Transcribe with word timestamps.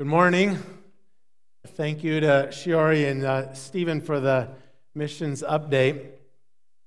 Good 0.00 0.06
morning. 0.06 0.62
Thank 1.66 2.04
you 2.04 2.20
to 2.20 2.50
Shiori 2.52 3.10
and 3.10 3.24
uh, 3.24 3.52
Stephen 3.52 4.00
for 4.00 4.20
the 4.20 4.48
missions 4.94 5.42
update. 5.42 6.10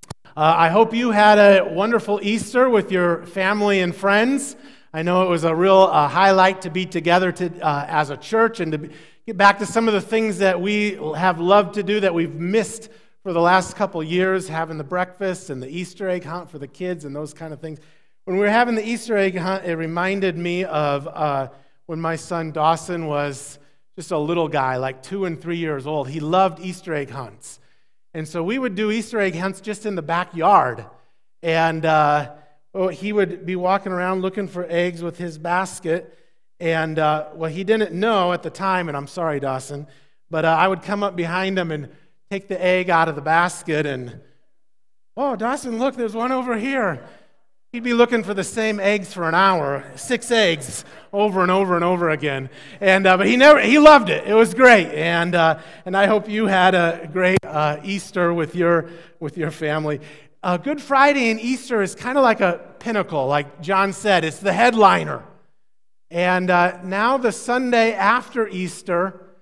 Uh, 0.06 0.10
I 0.36 0.70
hope 0.70 0.94
you 0.94 1.12
had 1.12 1.38
a 1.38 1.66
wonderful 1.74 2.22
Easter 2.24 2.70
with 2.70 2.90
your 2.90 3.26
family 3.26 3.82
and 3.82 3.94
friends. 3.94 4.56
I 4.94 5.02
know 5.02 5.24
it 5.24 5.30
was 5.30 5.44
a 5.44 5.54
real 5.54 5.90
uh, 5.92 6.08
highlight 6.08 6.62
to 6.62 6.70
be 6.70 6.86
together 6.86 7.34
to, 7.34 7.60
uh, 7.60 7.86
as 7.90 8.12
a 8.12 8.16
church 8.16 8.62
and 8.62 8.72
to 8.72 8.90
get 9.28 9.36
back 9.36 9.60
to 9.60 9.66
some 9.66 9.90
of 9.90 9.94
the 9.94 10.00
things 10.00 10.38
that 10.38 10.62
we 10.62 10.98
have 11.18 11.38
loved 11.42 11.74
to 11.74 11.84
do 11.84 12.00
that 12.00 12.14
we've 12.14 12.36
missed 12.36 12.88
for 13.24 13.34
the 13.34 13.42
last 13.42 13.76
couple 13.76 14.02
years, 14.02 14.48
having 14.48 14.78
the 14.78 14.86
breakfast 14.86 15.50
and 15.50 15.62
the 15.62 15.68
Easter 15.68 16.08
egg 16.08 16.24
hunt 16.24 16.50
for 16.50 16.60
the 16.60 16.68
kids 16.68 17.04
and 17.04 17.14
those 17.14 17.34
kind 17.34 17.52
of 17.52 17.60
things. 17.60 17.80
When 18.24 18.38
we 18.38 18.42
were 18.42 18.50
having 18.50 18.76
the 18.76 18.88
Easter 18.88 19.18
egg 19.18 19.38
hunt, 19.38 19.66
it 19.66 19.76
reminded 19.76 20.38
me 20.38 20.64
of 20.64 21.10
uh, 21.10 21.50
when 21.92 22.00
my 22.00 22.16
son 22.16 22.54
Dawson 22.54 23.06
was 23.06 23.60
just 23.98 24.12
a 24.12 24.18
little 24.18 24.48
guy, 24.48 24.78
like 24.78 25.04
two 25.04 25.26
and 25.26 25.42
three 25.42 25.58
years 25.58 25.86
old. 25.86 26.08
He 26.08 26.22
loved 26.22 26.62
Easter 26.62 26.94
egg 26.94 27.10
hunts. 27.10 27.60
And 28.14 28.26
so 28.26 28.42
we 28.42 28.58
would 28.58 28.76
do 28.76 28.92
Easter 28.92 29.20
egg 29.20 29.36
hunts 29.36 29.60
just 29.60 29.86
in 29.86 29.96
the 29.96 30.02
backyard. 30.02 30.86
And 31.44 31.86
uh, 31.86 32.32
oh, 32.74 32.88
he 32.88 33.12
would 33.12 33.46
be 33.46 33.58
walking 33.58 33.92
around 33.92 34.22
looking 34.22 34.48
for 34.48 34.66
eggs 34.70 35.04
with 35.04 35.18
his 35.18 35.38
basket. 35.38 36.18
And 36.62 36.98
uh, 36.98 37.28
well, 37.34 37.52
he 37.52 37.66
didn't 37.66 37.92
know 37.92 38.32
at 38.32 38.42
the 38.42 38.50
time, 38.50 38.88
and 38.88 38.96
I'm 38.96 39.08
sorry, 39.08 39.42
Dawson, 39.42 39.86
but 40.30 40.46
uh, 40.46 40.48
I 40.48 40.70
would 40.70 40.84
come 40.84 41.04
up 41.04 41.18
behind 41.18 41.60
him 41.60 41.72
and 41.72 41.90
take 42.30 42.48
the 42.48 42.64
egg 42.64 42.90
out 42.90 43.10
of 43.10 43.18
the 43.18 43.22
basket 43.22 43.86
and, 43.86 44.22
oh, 45.18 45.36
Dawson, 45.36 45.78
look, 45.78 45.98
there's 45.98 46.16
one 46.16 46.32
over 46.32 46.58
here. 46.58 47.06
He'd 47.74 47.84
be 47.84 47.94
looking 47.94 48.22
for 48.22 48.34
the 48.34 48.44
same 48.44 48.82
eggs 48.82 49.14
for 49.14 49.30
an 49.30 49.34
hour, 49.34 49.90
six 49.96 50.30
eggs 50.30 50.84
over 51.14 51.42
and 51.42 51.50
over 51.50 51.76
and 51.76 51.86
over 51.86 52.10
again. 52.10 52.50
And, 52.82 53.08
uh, 53.08 53.16
but 53.16 53.28
he, 53.28 53.38
never, 53.38 53.62
he 53.62 53.80
loved 53.80 54.10
it. 54.10 54.28
It 54.28 54.34
was 54.34 54.54
great. 54.54 54.88
And, 54.90 55.34
uh, 55.34 55.60
and 55.86 55.96
I 55.96 56.06
hope 56.06 56.28
you 56.28 56.48
had 56.48 56.76
a 56.76 57.10
great 57.14 57.38
uh, 57.46 57.78
Easter 57.82 58.34
with 58.34 58.56
your, 58.56 58.90
with 59.22 59.38
your 59.38 59.52
family. 59.52 60.02
Uh, 60.44 60.58
Good 60.58 60.82
Friday 60.82 61.32
and 61.32 61.40
Easter 61.40 61.82
is 61.82 61.96
kind 61.96 62.18
of 62.18 62.26
like 62.26 62.42
a 62.42 62.60
pinnacle, 62.80 63.26
like 63.28 63.62
John 63.62 63.94
said, 63.94 64.26
it's 64.26 64.40
the 64.40 64.52
headliner. 64.52 65.24
And 66.10 66.50
uh, 66.50 66.78
now, 66.84 67.18
the 67.18 67.32
Sunday 67.32 67.94
after 67.94 68.50
Easter, 68.50 69.38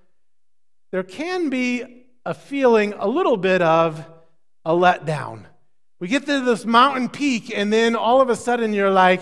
there 0.92 1.02
can 1.02 1.48
be 1.48 2.04
a 2.24 2.34
feeling, 2.34 2.92
a 2.96 3.08
little 3.08 3.36
bit 3.36 3.60
of 3.60 4.06
a 4.64 4.70
letdown. 4.70 5.46
We 6.00 6.08
get 6.08 6.24
to 6.24 6.40
this 6.40 6.64
mountain 6.64 7.10
peak, 7.10 7.52
and 7.54 7.70
then 7.70 7.94
all 7.94 8.22
of 8.22 8.30
a 8.30 8.36
sudden 8.36 8.72
you're 8.72 8.90
like, 8.90 9.20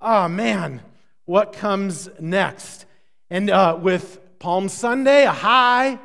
oh 0.00 0.28
man, 0.28 0.80
what 1.24 1.52
comes 1.52 2.08
next? 2.20 2.86
And 3.30 3.50
uh, 3.50 3.76
with 3.82 4.20
Palm 4.38 4.68
Sunday, 4.68 5.24
a 5.24 5.32
high, 5.32 5.98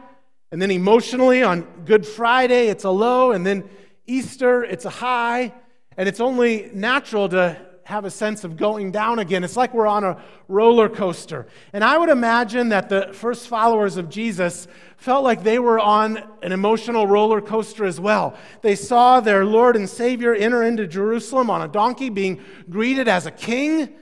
and 0.51 0.59
then 0.59 0.71
emotionally 0.71 1.43
on 1.43 1.61
Good 1.85 2.07
Friday, 2.07 2.69
it's 2.69 2.85
a 2.85 2.89
low, 2.89 3.33
and 3.33 3.45
then 3.45 3.69
Easter, 4.07 4.63
it's 4.63 4.85
a 4.85 4.89
high, 4.89 5.53
and 5.95 6.09
it's 6.09 6.19
only 6.19 6.71
natural 6.73 7.29
to 7.29 7.63
have 7.85 8.03
a 8.03 8.09
sense 8.09 8.43
of 8.43 8.57
going 8.57 8.91
down 8.91 9.19
again. 9.19 9.43
It's 9.43 9.55
like 9.55 9.71
we're 9.71 9.85
on 9.85 10.03
a 10.03 10.19
roller 10.47 10.89
coaster. 10.89 11.45
And 11.71 11.83
I 11.83 11.99
would 11.99 12.09
imagine 12.09 12.69
that 12.69 12.89
the 12.89 13.11
first 13.13 13.47
followers 13.47 13.97
of 13.97 14.09
Jesus 14.09 14.67
felt 14.97 15.23
like 15.23 15.43
they 15.43 15.59
were 15.59 15.79
on 15.79 16.17
an 16.41 16.51
emotional 16.51 17.05
roller 17.05 17.41
coaster 17.41 17.85
as 17.85 17.99
well. 17.99 18.35
They 18.63 18.75
saw 18.75 19.19
their 19.19 19.45
Lord 19.45 19.75
and 19.75 19.87
Savior 19.87 20.33
enter 20.33 20.63
into 20.63 20.87
Jerusalem 20.87 21.51
on 21.51 21.61
a 21.61 21.67
donkey, 21.67 22.09
being 22.09 22.41
greeted 22.71 23.07
as 23.07 23.27
a 23.27 23.31
king. 23.31 23.93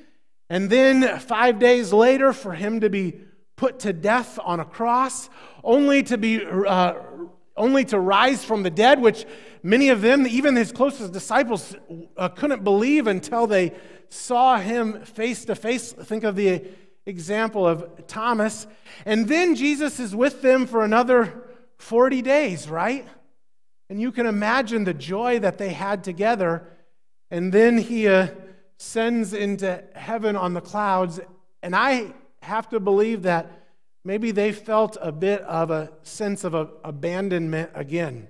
And 0.50 0.70
then 0.70 1.20
five 1.20 1.59
days 1.59 1.92
later, 1.92 2.31
for 2.31 2.53
him 2.53 2.80
to 2.80 2.90
be 2.90 3.20
put 3.58 3.80
to 3.80 3.92
death 3.92 4.40
on 4.42 4.62
a 4.62 4.66
cross, 4.66 5.30
only 5.62 6.03
to 6.03 6.18
be 6.18 6.42
uh, 6.45 6.94
only 7.56 7.86
to 7.86 8.00
rise 8.00 8.44
from 8.44 8.64
the 8.64 8.70
dead, 8.70 9.00
which 9.02 9.25
many 9.63 9.90
of 9.90 10.01
them, 10.01 10.28
even 10.28 10.56
his 10.56 10.72
closest 10.72 11.13
disciples, 11.13 11.75
uh, 12.18 12.29
couldn't 12.29 12.63
believe 12.63 13.07
until 13.07 13.47
they 13.47 13.72
saw 14.09 14.57
him 14.57 15.03
face 15.06 15.46
to 15.46 15.56
face. 15.56 15.94
Think 15.94 16.24
of 16.24 16.35
the 16.35 16.63
example 17.06 17.66
of 17.66 18.06
Thomas. 18.07 18.68
And 19.06 19.28
then 19.28 19.56
Jesus 19.56 20.00
is 20.00 20.16
with 20.16 20.41
them 20.41 20.68
for 20.68 20.84
another 20.84 21.50
40 21.78 22.22
days, 22.22 22.69
right? 22.69 23.07
And 23.90 24.00
you 24.00 24.12
can 24.12 24.25
imagine 24.25 24.84
the 24.84 24.94
joy 24.94 25.40
that 25.40 25.57
they 25.57 25.69
had 25.69 26.03
together. 26.03 26.68
And 27.31 27.51
then 27.51 27.78
he 27.78 28.07
uh, 28.07 28.28
sends 28.78 29.34
into 29.34 29.84
heaven 29.95 30.35
on 30.35 30.53
the 30.53 30.62
clouds. 30.62 31.19
And 31.62 31.75
I 31.75 32.13
have 32.41 32.69
to 32.69 32.80
believe 32.80 33.24
that 33.24 33.51
maybe 34.03 34.31
they 34.31 34.51
felt 34.51 34.97
a 35.01 35.12
bit 35.12 35.41
of 35.41 35.72
a 35.72 35.91
sense 36.03 36.44
of 36.44 36.53
a, 36.53 36.69
abandonment 36.84 37.72
again. 37.74 38.28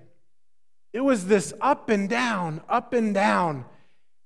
It 0.94 1.02
was 1.02 1.26
this 1.26 1.54
up 1.60 1.90
and 1.90 2.08
down, 2.08 2.62
up 2.70 2.94
and 2.94 3.14
down, 3.14 3.66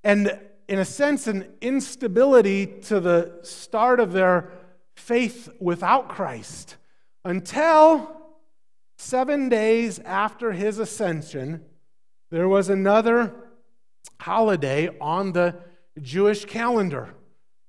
and 0.04 0.38
in 0.68 0.80
a 0.80 0.86
sense, 0.86 1.28
an 1.28 1.48
instability 1.62 2.66
to 2.66 3.00
the 3.00 3.40
start 3.42 4.00
of 4.00 4.12
their 4.12 4.52
faith 4.96 5.50
without 5.60 6.10
Christ 6.10 6.76
until 7.24 8.22
seven 8.98 9.48
days 9.48 10.00
after 10.00 10.52
his 10.52 10.80
ascension, 10.80 11.64
there 12.32 12.50
was 12.50 12.70
another 12.70 13.34
holiday 14.20 14.90
on 15.00 15.32
the 15.32 15.56
Jewish 16.02 16.46
calendar 16.46 17.14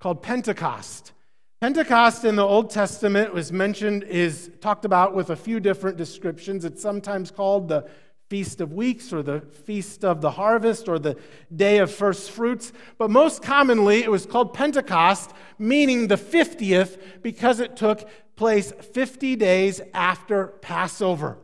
called 0.00 0.22
Pentecost. 0.22 1.12
Pentecost 1.60 2.25
in 2.25 2.37
the 2.37 2.44
Old 2.44 2.70
Testament 2.70 3.34
was 3.34 3.53
mentioned, 3.53 4.04
is 4.04 4.50
talked 4.60 4.84
about 4.84 5.14
with 5.14 5.31
a 5.31 5.37
few 5.37 5.60
different 5.60 5.97
descriptions. 5.97 6.64
It's 6.64 6.81
sometimes 6.81 7.31
called 7.31 7.69
the 7.69 7.88
Feast 8.28 8.61
of 8.61 8.72
Weeks 8.72 9.12
or 9.12 9.22
the 9.22 9.41
Feast 9.41 10.05
of 10.05 10.21
the 10.21 10.33
Harvest 10.33 10.89
or 10.89 10.99
the 10.99 11.16
Day 11.55 11.78
of 11.78 11.91
First 11.93 12.31
Fruits. 12.31 12.72
But 12.99 13.11
most 13.11 13.43
commonly, 13.43 14.03
it 14.03 14.11
was 14.11 14.27
called 14.27 14.53
Pentecost, 14.53 15.33
meaning 15.59 16.09
the 16.09 16.16
50th, 16.16 17.22
because 17.22 17.59
it 17.59 17.77
took 17.77 18.06
place 18.37 18.72
50 18.93 19.37
days 19.37 19.81
after 19.94 20.49
Passover. 20.61 21.38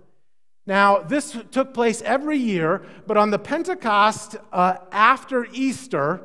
Now, 0.67 0.99
this 0.99 1.37
took 1.51 1.75
place 1.75 2.03
every 2.03 2.39
year, 2.39 2.85
but 3.07 3.17
on 3.17 3.31
the 3.31 3.39
Pentecost 3.39 4.37
uh, 4.53 4.77
after 4.93 5.47
Easter, 5.53 6.23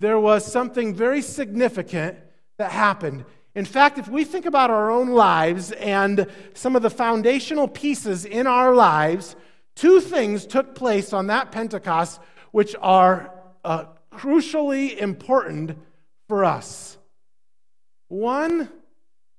there 0.00 0.18
was 0.18 0.44
something 0.44 0.94
very 0.94 1.22
significant 1.22 2.18
that 2.58 2.70
happened. 2.70 3.24
In 3.54 3.64
fact, 3.64 3.98
if 3.98 4.08
we 4.08 4.24
think 4.24 4.46
about 4.46 4.70
our 4.70 4.90
own 4.90 5.10
lives 5.10 5.70
and 5.72 6.26
some 6.54 6.74
of 6.74 6.82
the 6.82 6.90
foundational 6.90 7.68
pieces 7.68 8.24
in 8.24 8.48
our 8.48 8.74
lives, 8.74 9.36
two 9.74 10.00
things 10.00 10.46
took 10.46 10.74
place 10.74 11.12
on 11.12 11.28
that 11.28 11.52
Pentecost 11.52 12.20
which 12.50 12.76
are 12.80 13.32
uh, 13.64 13.86
crucially 14.12 14.96
important 14.96 15.76
for 16.28 16.44
us. 16.44 16.96
One, 18.08 18.70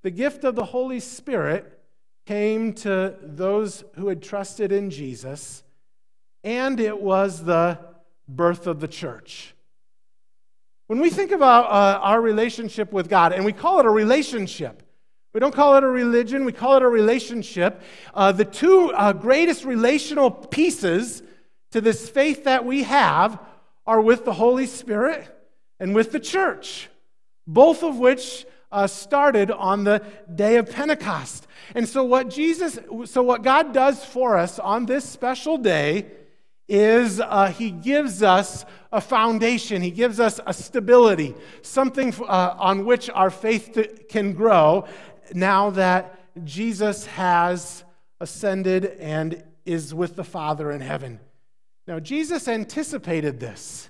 the 0.03 0.11
gift 0.11 0.43
of 0.43 0.55
the 0.55 0.65
Holy 0.65 0.99
Spirit 0.99 1.79
came 2.25 2.73
to 2.73 3.15
those 3.21 3.83
who 3.95 4.07
had 4.07 4.21
trusted 4.21 4.71
in 4.71 4.89
Jesus, 4.89 5.63
and 6.43 6.79
it 6.79 6.99
was 6.99 7.43
the 7.43 7.79
birth 8.27 8.67
of 8.67 8.79
the 8.79 8.87
church. 8.87 9.53
When 10.87 10.99
we 10.99 11.09
think 11.09 11.31
about 11.31 11.65
uh, 11.65 11.99
our 12.01 12.21
relationship 12.21 12.91
with 12.91 13.09
God, 13.09 13.33
and 13.33 13.45
we 13.45 13.53
call 13.53 13.79
it 13.79 13.85
a 13.85 13.89
relationship, 13.89 14.83
we 15.35 15.41
don't 15.41 15.53
call 15.53 15.75
it 15.75 15.83
a 15.83 15.87
religion, 15.87 16.45
we 16.45 16.53
call 16.53 16.77
it 16.77 16.81
a 16.81 16.87
relationship. 16.87 17.81
Uh, 18.13 18.31
the 18.31 18.45
two 18.45 18.93
uh, 18.93 19.11
greatest 19.11 19.65
relational 19.65 20.31
pieces 20.31 21.21
to 21.71 21.81
this 21.81 22.07
faith 22.07 22.45
that 22.45 22.63
we 22.63 22.83
have 22.83 23.37
are 23.85 23.99
with 23.99 24.23
the 24.23 24.31
Holy 24.31 24.65
Spirit 24.65 25.27
and 25.77 25.93
with 25.93 26.13
the 26.13 26.21
church, 26.21 26.87
both 27.45 27.83
of 27.83 27.97
which 27.97 28.45
uh, 28.71 28.87
started 28.87 29.51
on 29.51 29.83
the 29.83 30.01
day 30.33 30.55
of 30.55 30.71
Pentecost. 30.71 31.47
And 31.75 31.85
so, 31.85 32.05
what 32.05 32.29
Jesus, 32.29 32.79
so 33.03 33.21
what 33.21 33.43
God 33.43 33.73
does 33.73 34.05
for 34.05 34.37
us 34.37 34.57
on 34.57 34.85
this 34.85 35.03
special 35.03 35.57
day 35.57 36.05
is 36.69 37.19
uh, 37.19 37.47
He 37.47 37.71
gives 37.71 38.23
us 38.23 38.63
a 38.89 39.01
foundation, 39.01 39.81
He 39.81 39.91
gives 39.91 40.21
us 40.21 40.39
a 40.45 40.53
stability, 40.53 41.35
something 41.61 42.13
uh, 42.21 42.55
on 42.57 42.85
which 42.85 43.09
our 43.09 43.29
faith 43.29 43.73
to, 43.73 43.85
can 44.05 44.31
grow 44.31 44.87
now 45.33 45.69
that 45.71 46.19
Jesus 46.43 47.05
has 47.07 47.83
ascended 48.19 48.85
and 48.99 49.43
is 49.65 49.93
with 49.93 50.15
the 50.15 50.23
Father 50.23 50.71
in 50.71 50.81
heaven. 50.81 51.19
Now, 51.87 51.99
Jesus 51.99 52.47
anticipated 52.47 53.39
this. 53.39 53.89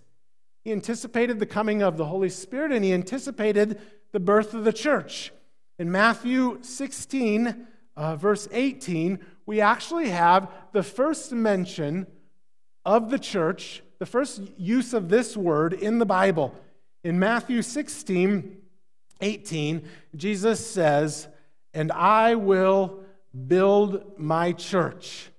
He 0.64 0.72
anticipated 0.72 1.40
the 1.40 1.46
coming 1.46 1.82
of 1.82 1.98
the 1.98 2.06
Holy 2.06 2.30
Spirit 2.30 2.72
and 2.72 2.84
he 2.84 2.94
anticipated 2.94 3.80
the 4.12 4.20
birth 4.20 4.54
of 4.54 4.64
the 4.64 4.74
church. 4.74 5.32
In 5.78 5.92
Matthew 5.92 6.60
16, 6.62 7.68
uh, 7.96 8.16
verse 8.16 8.48
18, 8.52 9.20
we 9.46 9.62
actually 9.62 10.10
have 10.10 10.50
the 10.72 10.84
first 10.84 11.32
mention 11.32 12.08
of 12.84 13.10
the 13.10 13.20
church 13.20 13.82
the 14.00 14.06
first 14.06 14.42
use 14.58 14.94
of 14.94 15.10
this 15.10 15.38
word 15.38 15.74
in 15.74 16.00
the 16.00 16.06
Bible. 16.06 16.54
In 17.04 17.20
Matthew 17.20 17.62
16, 17.62 18.58
18, 19.22 19.88
Jesus 20.16 20.66
says, 20.66 21.28
and 21.74 21.92
I 21.92 22.36
will 22.36 23.00
build 23.48 24.18
my 24.18 24.54
church. 24.54 25.30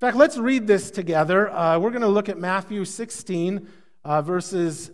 In 0.00 0.06
fact, 0.06 0.16
let's 0.16 0.38
read 0.38 0.66
this 0.66 0.90
together. 0.90 1.50
Uh, 1.50 1.78
we're 1.78 1.90
going 1.90 2.02
to 2.02 2.08
look 2.08 2.28
at 2.28 2.38
Matthew 2.38 2.84
16, 2.84 3.68
uh, 4.04 4.22
verses 4.22 4.90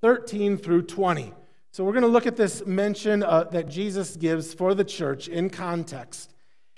13 0.00 0.56
through 0.56 0.82
20. 0.82 1.32
So 1.72 1.84
we're 1.84 1.92
going 1.92 2.02
to 2.02 2.08
look 2.08 2.26
at 2.26 2.36
this 2.36 2.64
mention 2.64 3.22
uh, 3.22 3.44
that 3.44 3.68
Jesus 3.68 4.16
gives 4.16 4.54
for 4.54 4.74
the 4.74 4.84
church 4.84 5.28
in 5.28 5.50
context. 5.50 6.32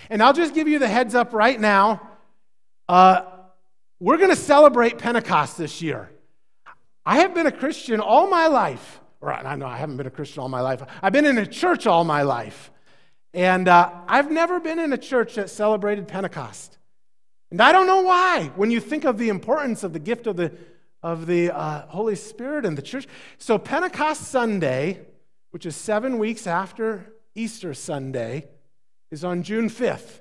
And 0.08 0.22
I'll 0.22 0.32
just 0.32 0.54
give 0.54 0.66
you 0.66 0.78
the 0.78 0.88
heads 0.88 1.14
up 1.14 1.32
right 1.32 1.60
now. 1.60 2.00
Uh, 2.88 3.22
we're 4.00 4.16
going 4.16 4.30
to 4.30 4.36
celebrate 4.36 4.98
Pentecost 4.98 5.58
this 5.58 5.82
year. 5.82 6.10
I 7.04 7.18
have 7.18 7.34
been 7.34 7.46
a 7.46 7.52
Christian 7.52 8.00
all 8.00 8.28
my 8.28 8.46
life. 8.46 8.99
Or 9.20 9.32
I 9.32 9.56
know 9.56 9.66
I 9.66 9.76
haven't 9.76 9.96
been 9.96 10.06
a 10.06 10.10
Christian 10.10 10.40
all 10.40 10.48
my 10.48 10.60
life. 10.60 10.82
I've 11.02 11.12
been 11.12 11.26
in 11.26 11.38
a 11.38 11.46
church 11.46 11.86
all 11.86 12.04
my 12.04 12.22
life. 12.22 12.70
And 13.34 13.68
uh, 13.68 13.90
I've 14.08 14.30
never 14.30 14.58
been 14.58 14.78
in 14.78 14.92
a 14.92 14.98
church 14.98 15.34
that 15.34 15.50
celebrated 15.50 16.08
Pentecost. 16.08 16.78
And 17.50 17.60
I 17.60 17.72
don't 17.72 17.86
know 17.86 18.02
why. 18.02 18.50
When 18.56 18.70
you 18.70 18.80
think 18.80 19.04
of 19.04 19.18
the 19.18 19.28
importance 19.28 19.82
of 19.82 19.92
the 19.92 19.98
gift 19.98 20.26
of 20.26 20.36
the, 20.36 20.52
of 21.02 21.26
the 21.26 21.54
uh, 21.54 21.86
Holy 21.86 22.16
Spirit 22.16 22.64
in 22.64 22.74
the 22.74 22.82
church. 22.82 23.06
So, 23.38 23.58
Pentecost 23.58 24.22
Sunday, 24.22 25.00
which 25.50 25.66
is 25.66 25.76
seven 25.76 26.18
weeks 26.18 26.46
after 26.46 27.12
Easter 27.34 27.74
Sunday, 27.74 28.48
is 29.10 29.24
on 29.24 29.42
June 29.42 29.68
5th. 29.68 30.20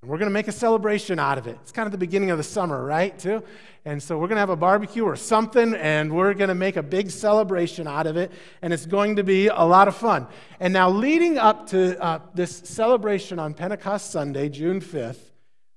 And 0.00 0.10
we're 0.10 0.18
going 0.18 0.30
to 0.30 0.34
make 0.34 0.46
a 0.46 0.52
celebration 0.52 1.18
out 1.18 1.38
of 1.38 1.48
it. 1.48 1.58
It's 1.62 1.72
kind 1.72 1.86
of 1.86 1.92
the 1.92 1.98
beginning 1.98 2.30
of 2.30 2.38
the 2.38 2.44
summer, 2.44 2.84
right? 2.84 3.18
Too. 3.18 3.42
And 3.84 4.00
so 4.00 4.16
we're 4.16 4.28
going 4.28 4.36
to 4.36 4.40
have 4.40 4.50
a 4.50 4.56
barbecue 4.56 5.02
or 5.02 5.16
something, 5.16 5.74
and 5.74 6.12
we're 6.12 6.34
going 6.34 6.48
to 6.48 6.54
make 6.54 6.76
a 6.76 6.82
big 6.82 7.10
celebration 7.10 7.88
out 7.88 8.06
of 8.06 8.16
it, 8.16 8.30
and 8.62 8.72
it's 8.72 8.86
going 8.86 9.16
to 9.16 9.24
be 9.24 9.48
a 9.48 9.64
lot 9.64 9.88
of 9.88 9.96
fun. 9.96 10.28
And 10.60 10.72
now, 10.72 10.88
leading 10.88 11.36
up 11.36 11.66
to 11.70 12.00
uh, 12.00 12.20
this 12.32 12.54
celebration 12.64 13.40
on 13.40 13.54
Pentecost 13.54 14.12
Sunday, 14.12 14.48
June 14.48 14.80
5th, 14.80 15.18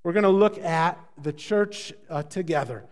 we're 0.03 0.13
going 0.13 0.23
to 0.23 0.29
look 0.29 0.59
at 0.59 0.99
the 1.21 1.33
church 1.33 1.91
uh, 2.09 2.21
together. 2.21 2.85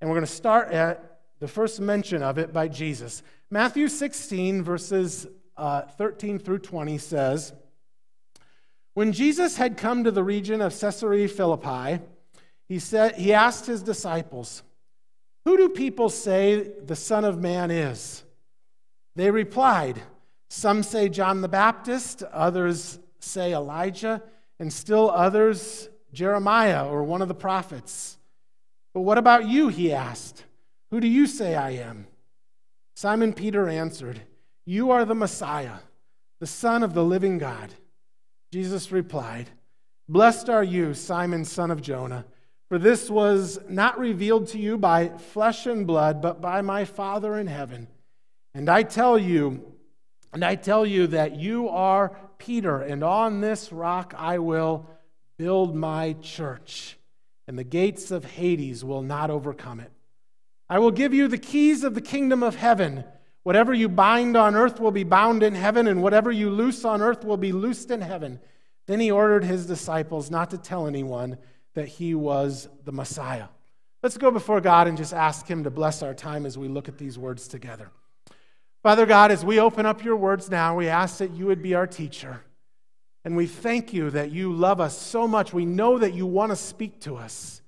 And 0.00 0.10
we're 0.10 0.16
going 0.16 0.26
to 0.26 0.32
start 0.32 0.70
at 0.70 1.20
the 1.40 1.48
first 1.48 1.80
mention 1.80 2.22
of 2.22 2.36
it 2.36 2.52
by 2.52 2.68
Jesus. 2.68 3.22
Matthew 3.50 3.88
16, 3.88 4.62
verses 4.62 5.26
uh, 5.56 5.82
13 5.82 6.38
through 6.38 6.58
20 6.58 6.98
says, 6.98 7.54
When 8.94 9.12
Jesus 9.12 9.56
had 9.56 9.76
come 9.76 10.04
to 10.04 10.10
the 10.10 10.24
region 10.24 10.60
of 10.60 10.78
Caesarea 10.78 11.28
Philippi, 11.28 12.00
he, 12.68 12.78
said, 12.78 13.16
he 13.16 13.32
asked 13.32 13.66
his 13.66 13.82
disciples, 13.82 14.62
Who 15.44 15.56
do 15.56 15.68
people 15.68 16.08
say 16.08 16.72
the 16.84 16.96
Son 16.96 17.24
of 17.24 17.40
Man 17.40 17.70
is? 17.70 18.24
They 19.16 19.30
replied, 19.30 20.00
Some 20.48 20.82
say 20.82 21.08
John 21.08 21.40
the 21.40 21.48
Baptist, 21.48 22.22
others 22.22 22.98
say 23.18 23.52
Elijah, 23.52 24.22
and 24.60 24.72
still 24.72 25.10
others 25.10 25.88
Jeremiah 26.12 26.88
or 26.88 27.02
one 27.02 27.20
of 27.20 27.28
the 27.28 27.34
prophets. 27.34 28.16
But 28.92 29.00
what 29.00 29.18
about 29.18 29.48
you? 29.48 29.68
He 29.68 29.92
asked. 29.92 30.44
Who 30.92 31.00
do 31.00 31.08
you 31.08 31.26
say 31.26 31.56
I 31.56 31.70
am? 31.70 32.06
Simon 32.94 33.32
Peter 33.32 33.68
answered, 33.68 34.22
You 34.64 34.92
are 34.92 35.04
the 35.04 35.16
Messiah, 35.16 35.78
the 36.38 36.46
Son 36.46 36.84
of 36.84 36.94
the 36.94 37.02
living 37.02 37.38
God. 37.38 37.74
Jesus 38.54 38.92
replied, 38.92 39.50
Blessed 40.08 40.48
are 40.48 40.62
you, 40.62 40.94
Simon, 40.94 41.44
son 41.44 41.72
of 41.72 41.82
Jonah, 41.82 42.24
for 42.68 42.78
this 42.78 43.10
was 43.10 43.58
not 43.68 43.98
revealed 43.98 44.46
to 44.50 44.60
you 44.60 44.78
by 44.78 45.08
flesh 45.08 45.66
and 45.66 45.88
blood, 45.88 46.22
but 46.22 46.40
by 46.40 46.60
my 46.60 46.84
Father 46.84 47.36
in 47.36 47.48
heaven. 47.48 47.88
And 48.54 48.68
I 48.68 48.84
tell 48.84 49.18
you, 49.18 49.74
and 50.32 50.44
I 50.44 50.54
tell 50.54 50.86
you 50.86 51.08
that 51.08 51.34
you 51.34 51.68
are 51.68 52.16
Peter, 52.38 52.80
and 52.80 53.02
on 53.02 53.40
this 53.40 53.72
rock 53.72 54.14
I 54.16 54.38
will 54.38 54.88
build 55.36 55.74
my 55.74 56.12
church, 56.22 56.96
and 57.48 57.58
the 57.58 57.64
gates 57.64 58.12
of 58.12 58.24
Hades 58.24 58.84
will 58.84 59.02
not 59.02 59.30
overcome 59.30 59.80
it. 59.80 59.90
I 60.70 60.78
will 60.78 60.92
give 60.92 61.12
you 61.12 61.26
the 61.26 61.38
keys 61.38 61.82
of 61.82 61.96
the 61.96 62.00
kingdom 62.00 62.44
of 62.44 62.54
heaven. 62.54 63.02
Whatever 63.44 63.72
you 63.72 63.88
bind 63.88 64.36
on 64.36 64.56
earth 64.56 64.80
will 64.80 64.90
be 64.90 65.04
bound 65.04 65.42
in 65.42 65.54
heaven, 65.54 65.86
and 65.86 66.02
whatever 66.02 66.32
you 66.32 66.50
loose 66.50 66.84
on 66.84 67.00
earth 67.00 67.24
will 67.24 67.36
be 67.36 67.52
loosed 67.52 67.90
in 67.90 68.00
heaven. 68.00 68.40
Then 68.86 69.00
he 69.00 69.10
ordered 69.10 69.44
his 69.44 69.66
disciples 69.66 70.30
not 70.30 70.50
to 70.50 70.58
tell 70.58 70.86
anyone 70.86 71.38
that 71.74 71.86
he 71.86 72.14
was 72.14 72.68
the 72.84 72.92
Messiah. 72.92 73.48
Let's 74.02 74.16
go 74.16 74.30
before 74.30 74.60
God 74.60 74.86
and 74.86 74.96
just 74.96 75.14
ask 75.14 75.46
him 75.46 75.64
to 75.64 75.70
bless 75.70 76.02
our 76.02 76.14
time 76.14 76.46
as 76.46 76.58
we 76.58 76.68
look 76.68 76.88
at 76.88 76.98
these 76.98 77.18
words 77.18 77.48
together. 77.48 77.90
Father 78.82 79.06
God, 79.06 79.30
as 79.30 79.44
we 79.44 79.58
open 79.58 79.86
up 79.86 80.04
your 80.04 80.16
words 80.16 80.50
now, 80.50 80.76
we 80.76 80.88
ask 80.88 81.18
that 81.18 81.30
you 81.32 81.46
would 81.46 81.62
be 81.62 81.74
our 81.74 81.86
teacher. 81.86 82.42
And 83.24 83.36
we 83.36 83.46
thank 83.46 83.94
you 83.94 84.10
that 84.10 84.30
you 84.30 84.52
love 84.52 84.80
us 84.80 84.96
so 84.96 85.26
much. 85.26 85.54
We 85.54 85.64
know 85.64 85.98
that 85.98 86.12
you 86.12 86.26
want 86.26 86.52
to 86.52 86.56
speak 86.56 87.00
to 87.00 87.16
us. 87.16 87.62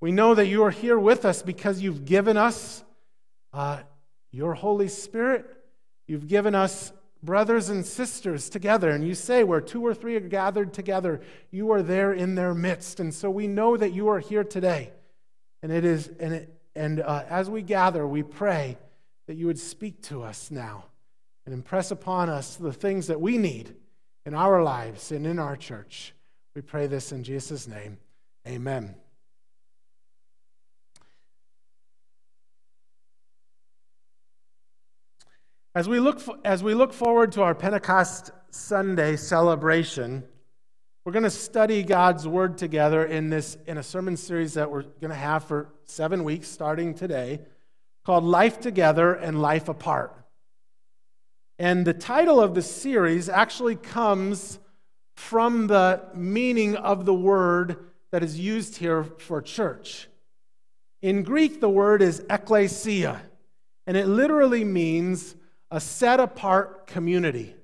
We 0.00 0.12
know 0.12 0.34
that 0.34 0.46
you 0.46 0.62
are 0.62 0.70
here 0.70 0.98
with 0.98 1.24
us 1.24 1.42
because 1.42 1.80
you've 1.80 2.04
given 2.04 2.36
us 2.36 2.84
uh, 3.52 3.80
your 4.30 4.54
Holy 4.54 4.88
Spirit. 4.88 5.46
You've 6.06 6.28
given 6.28 6.54
us 6.54 6.92
brothers 7.22 7.68
and 7.68 7.84
sisters 7.84 8.48
together. 8.48 8.90
And 8.90 9.06
you 9.06 9.14
say, 9.14 9.44
where 9.44 9.60
two 9.60 9.84
or 9.84 9.94
three 9.94 10.16
are 10.16 10.20
gathered 10.20 10.72
together, 10.72 11.20
you 11.50 11.72
are 11.72 11.82
there 11.82 12.12
in 12.12 12.34
their 12.34 12.54
midst. 12.54 13.00
And 13.00 13.12
so 13.12 13.30
we 13.30 13.46
know 13.46 13.76
that 13.76 13.92
you 13.92 14.08
are 14.08 14.20
here 14.20 14.44
today. 14.44 14.92
And 15.62 15.72
it 15.72 15.84
is, 15.84 16.08
and, 16.20 16.34
it, 16.34 16.54
and 16.74 17.00
uh, 17.00 17.24
as 17.28 17.50
we 17.50 17.62
gather, 17.62 18.06
we 18.06 18.22
pray 18.22 18.78
that 19.26 19.34
you 19.34 19.46
would 19.46 19.58
speak 19.58 20.02
to 20.02 20.22
us 20.22 20.50
now 20.50 20.84
and 21.44 21.54
impress 21.54 21.90
upon 21.90 22.28
us 22.28 22.56
the 22.56 22.72
things 22.72 23.08
that 23.08 23.20
we 23.20 23.38
need 23.38 23.74
in 24.24 24.34
our 24.34 24.62
lives 24.62 25.10
and 25.12 25.26
in 25.26 25.38
our 25.38 25.56
church. 25.56 26.14
We 26.54 26.62
pray 26.62 26.86
this 26.86 27.12
in 27.12 27.24
Jesus' 27.24 27.66
name. 27.66 27.98
Amen. 28.46 28.94
As 35.78 35.88
we, 35.88 36.00
look, 36.00 36.20
as 36.44 36.60
we 36.60 36.74
look 36.74 36.92
forward 36.92 37.30
to 37.30 37.42
our 37.42 37.54
Pentecost 37.54 38.32
Sunday 38.50 39.14
celebration, 39.14 40.24
we're 41.04 41.12
going 41.12 41.22
to 41.22 41.30
study 41.30 41.84
God's 41.84 42.26
Word 42.26 42.58
together 42.58 43.04
in, 43.04 43.30
this, 43.30 43.56
in 43.64 43.78
a 43.78 43.82
sermon 43.84 44.16
series 44.16 44.54
that 44.54 44.72
we're 44.72 44.82
going 44.82 45.10
to 45.10 45.14
have 45.14 45.44
for 45.44 45.68
seven 45.84 46.24
weeks 46.24 46.48
starting 46.48 46.94
today 46.94 47.42
called 48.04 48.24
Life 48.24 48.58
Together 48.58 49.14
and 49.14 49.40
Life 49.40 49.68
Apart. 49.68 50.16
And 51.60 51.86
the 51.86 51.94
title 51.94 52.40
of 52.40 52.56
the 52.56 52.62
series 52.62 53.28
actually 53.28 53.76
comes 53.76 54.58
from 55.14 55.68
the 55.68 56.02
meaning 56.12 56.74
of 56.74 57.04
the 57.04 57.14
word 57.14 57.76
that 58.10 58.24
is 58.24 58.36
used 58.36 58.78
here 58.78 59.04
for 59.04 59.40
church. 59.40 60.08
In 61.02 61.22
Greek, 61.22 61.60
the 61.60 61.70
word 61.70 62.02
is 62.02 62.18
ekklesia, 62.22 63.20
and 63.86 63.96
it 63.96 64.08
literally 64.08 64.64
means 64.64 65.36
a 65.70 65.80
set 65.80 66.20
apart 66.20 66.86
community 66.86 67.54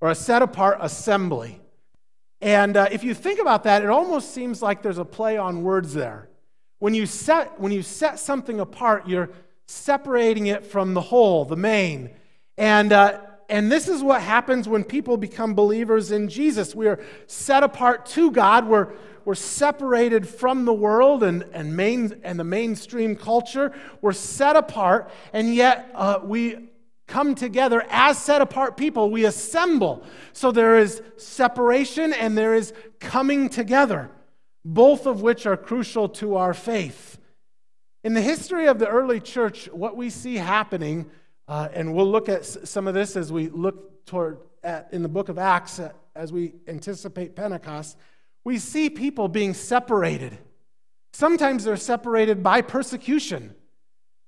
or 0.00 0.10
a 0.10 0.14
set 0.14 0.42
apart 0.42 0.78
assembly. 0.80 1.60
And 2.40 2.76
uh, 2.76 2.88
if 2.92 3.04
you 3.04 3.14
think 3.14 3.40
about 3.40 3.64
that, 3.64 3.82
it 3.82 3.88
almost 3.88 4.34
seems 4.34 4.60
like 4.60 4.82
there's 4.82 4.98
a 4.98 5.04
play 5.04 5.38
on 5.38 5.62
words 5.62 5.94
there. 5.94 6.28
When 6.78 6.92
you 6.92 7.06
set, 7.06 7.58
when 7.58 7.72
you 7.72 7.82
set 7.82 8.18
something 8.18 8.60
apart, 8.60 9.08
you're 9.08 9.30
separating 9.66 10.48
it 10.48 10.66
from 10.66 10.92
the 10.92 11.00
whole, 11.00 11.46
the 11.46 11.56
main. 11.56 12.10
And, 12.58 12.92
uh, 12.92 13.20
and 13.48 13.72
this 13.72 13.88
is 13.88 14.02
what 14.02 14.20
happens 14.20 14.68
when 14.68 14.84
people 14.84 15.16
become 15.16 15.54
believers 15.54 16.10
in 16.10 16.28
Jesus. 16.28 16.74
We 16.74 16.86
are 16.86 17.02
set 17.26 17.62
apart 17.62 18.04
to 18.06 18.30
God. 18.30 18.68
We're, 18.68 18.92
we're 19.24 19.34
separated 19.34 20.28
from 20.28 20.66
the 20.66 20.74
world 20.74 21.22
and, 21.22 21.44
and, 21.54 21.74
main, 21.74 22.20
and 22.22 22.38
the 22.38 22.44
mainstream 22.44 23.16
culture. 23.16 23.72
We're 24.02 24.12
set 24.12 24.54
apart, 24.56 25.10
and 25.32 25.54
yet 25.54 25.90
uh, 25.94 26.20
we 26.22 26.68
come 27.06 27.34
together 27.34 27.84
as 27.90 28.18
set 28.18 28.40
apart 28.40 28.76
people. 28.76 29.10
We 29.10 29.24
assemble. 29.24 30.04
So 30.32 30.52
there 30.52 30.78
is 30.78 31.02
separation 31.16 32.12
and 32.12 32.36
there 32.36 32.54
is 32.54 32.72
coming 33.00 33.48
together, 33.48 34.10
both 34.64 35.06
of 35.06 35.22
which 35.22 35.46
are 35.46 35.56
crucial 35.56 36.08
to 36.10 36.36
our 36.36 36.54
faith. 36.54 37.18
In 38.02 38.14
the 38.14 38.22
history 38.22 38.66
of 38.66 38.78
the 38.78 38.88
early 38.88 39.20
church, 39.20 39.66
what 39.72 39.96
we 39.96 40.10
see 40.10 40.36
happening 40.36 41.10
uh, 41.46 41.68
and 41.74 41.94
we'll 41.94 42.10
look 42.10 42.28
at 42.28 42.44
some 42.44 42.86
of 42.86 42.94
this 42.94 43.16
as 43.16 43.32
we 43.32 43.48
look 43.48 44.06
toward 44.06 44.38
at, 44.62 44.88
in 44.92 45.02
the 45.02 45.08
book 45.08 45.28
of 45.28 45.38
Acts 45.38 45.78
uh, 45.78 45.92
as 46.14 46.32
we 46.32 46.54
anticipate 46.66 47.36
Pentecost. 47.36 47.98
We 48.44 48.58
see 48.58 48.88
people 48.90 49.28
being 49.28 49.54
separated. 49.54 50.38
Sometimes 51.12 51.64
they're 51.64 51.76
separated 51.76 52.42
by 52.42 52.62
persecution, 52.62 53.54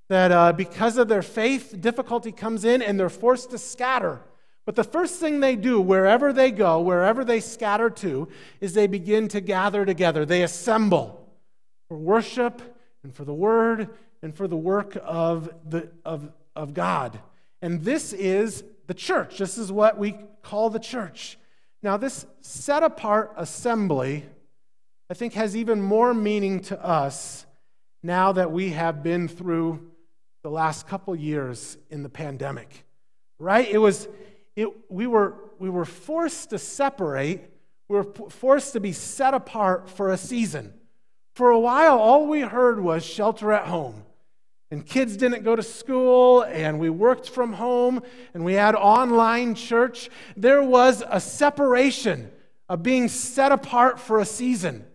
that 0.08 0.32
uh, 0.32 0.52
because 0.52 0.98
of 0.98 1.08
their 1.08 1.22
faith, 1.22 1.75
difficulty 1.80 2.32
comes 2.32 2.64
in 2.64 2.82
and 2.82 2.98
they're 2.98 3.08
forced 3.08 3.50
to 3.50 3.58
scatter. 3.58 4.20
But 4.64 4.76
the 4.76 4.84
first 4.84 5.20
thing 5.20 5.40
they 5.40 5.56
do, 5.56 5.80
wherever 5.80 6.32
they 6.32 6.50
go, 6.50 6.80
wherever 6.80 7.25
they 7.25 7.40
scatter 7.40 7.90
to, 7.90 8.28
is 8.60 8.75
they 8.75 8.86
begin 8.86 9.28
to 9.28 9.40
gather 9.40 9.84
together. 9.84 10.25
They 10.25 10.42
assemble 10.42 11.28
for 11.88 11.96
worship 11.96 12.60
and 13.04 13.14
for 13.14 13.25
the 13.25 13.34
word 13.34 13.90
and 14.22 14.34
for 14.34 14.48
the 14.48 14.56
work 14.56 14.96
of, 15.04 15.50
the, 15.68 15.88
of 16.04 16.30
of 16.56 16.75
God. 16.75 17.20
And 17.62 17.84
this 17.84 18.12
is 18.12 18.64
the 18.86 18.94
church. 18.94 19.38
This 19.38 19.58
is 19.58 19.70
what 19.70 19.98
we 19.98 20.16
call 20.42 20.70
the 20.70 20.80
church. 20.80 21.38
Now, 21.82 21.96
this 21.96 22.26
set 22.40 22.82
apart 22.82 23.34
assembly, 23.36 24.25
I 25.10 25.14
think, 25.14 25.34
has 25.34 25.54
even 25.54 25.80
more 25.80 26.14
meaning 26.14 26.60
to 26.62 26.82
us 26.84 27.46
now 28.02 28.32
that 28.32 28.50
we 28.50 28.70
have 28.70 29.02
been 29.02 29.28
through 29.28 29.90
the 30.47 30.50
last 30.53 30.87
couple 30.87 31.17
years 31.17 31.76
in 31.91 32.05
the 32.05 32.09
pandemic. 32.09 32.85
Right? 33.41 33.69
It 33.69 33.79
was, 33.79 34.07
it, 34.55 34.69
we, 34.88 35.09
were, 35.09 35.35
we 35.59 35.69
were 35.69 35.85
forced 35.85 36.50
to 36.50 36.59
separate, 36.61 37.50
we 37.88 37.97
were 37.97 38.05
forced 38.05 38.73
to 38.75 38.79
be 38.79 38.93
set 38.93 39.35
apart 39.35 39.91
for 39.91 40.11
a 40.11 40.17
season. 40.17 40.73
For 41.35 41.50
a 41.50 41.59
while, 41.59 41.99
all 41.99 42.29
we 42.29 42.43
heard 42.43 42.79
was 42.79 43.05
shelter 43.05 43.53
at 43.53 43.67
home. 43.67 44.05
And 44.71 44.87
kids 44.87 45.17
didn't 45.17 45.43
go 45.43 45.57
to 45.57 45.65
school, 45.65 46.43
and 46.43 46.79
we 46.79 46.91
worked 46.91 47.29
from 47.29 47.55
home, 47.55 48.05
and 48.33 48.45
we 48.45 48.53
had 48.53 48.76
online 48.76 49.57
church. 49.57 50.09
There 50.37 50.62
was 50.62 51.03
a 51.11 51.19
separation 51.19 52.31
of 52.69 52.85
being 52.85 53.09
set 53.09 53.50
apart 53.50 53.99
for 53.99 54.21
a 54.21 54.25
season. 54.25 54.87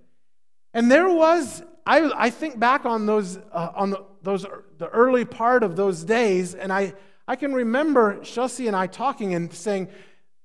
And 0.73 0.89
there 0.89 1.09
was, 1.09 1.61
I, 1.85 2.11
I 2.15 2.29
think 2.29 2.59
back 2.59 2.85
on 2.85 3.05
those, 3.05 3.37
uh, 3.37 3.71
on 3.75 3.89
the, 3.91 4.03
those, 4.21 4.45
the 4.77 4.87
early 4.89 5.25
part 5.25 5.63
of 5.63 5.75
those 5.75 6.03
days, 6.03 6.53
and 6.53 6.71
I, 6.71 6.93
I 7.27 7.35
can 7.35 7.53
remember 7.53 8.19
Chelsea 8.19 8.67
and 8.67 8.75
I 8.75 8.87
talking 8.87 9.33
and 9.33 9.51
saying, 9.53 9.87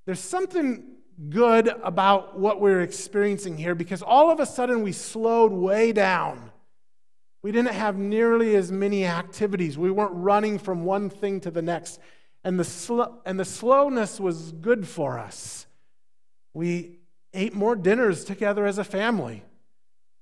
there's 0.06 0.20
something 0.20 0.84
good 1.28 1.68
about 1.82 2.38
what 2.38 2.60
we're 2.60 2.82
experiencing 2.82 3.56
here 3.56 3.74
because 3.74 4.02
all 4.02 4.30
of 4.30 4.40
a 4.40 4.46
sudden 4.46 4.82
we 4.82 4.92
slowed 4.92 5.52
way 5.52 5.92
down. 5.92 6.50
We 7.42 7.52
didn't 7.52 7.72
have 7.72 7.96
nearly 7.96 8.56
as 8.56 8.72
many 8.72 9.06
activities. 9.06 9.78
We 9.78 9.90
weren't 9.90 10.14
running 10.14 10.58
from 10.58 10.84
one 10.84 11.08
thing 11.10 11.40
to 11.40 11.50
the 11.50 11.62
next. 11.62 12.00
And 12.44 12.58
the, 12.58 12.64
sl- 12.64 13.14
and 13.24 13.38
the 13.38 13.44
slowness 13.44 14.20
was 14.20 14.52
good 14.52 14.86
for 14.86 15.18
us. 15.18 15.66
We 16.54 16.98
ate 17.32 17.54
more 17.54 17.76
dinners 17.76 18.24
together 18.24 18.66
as 18.66 18.78
a 18.78 18.84
family. 18.84 19.44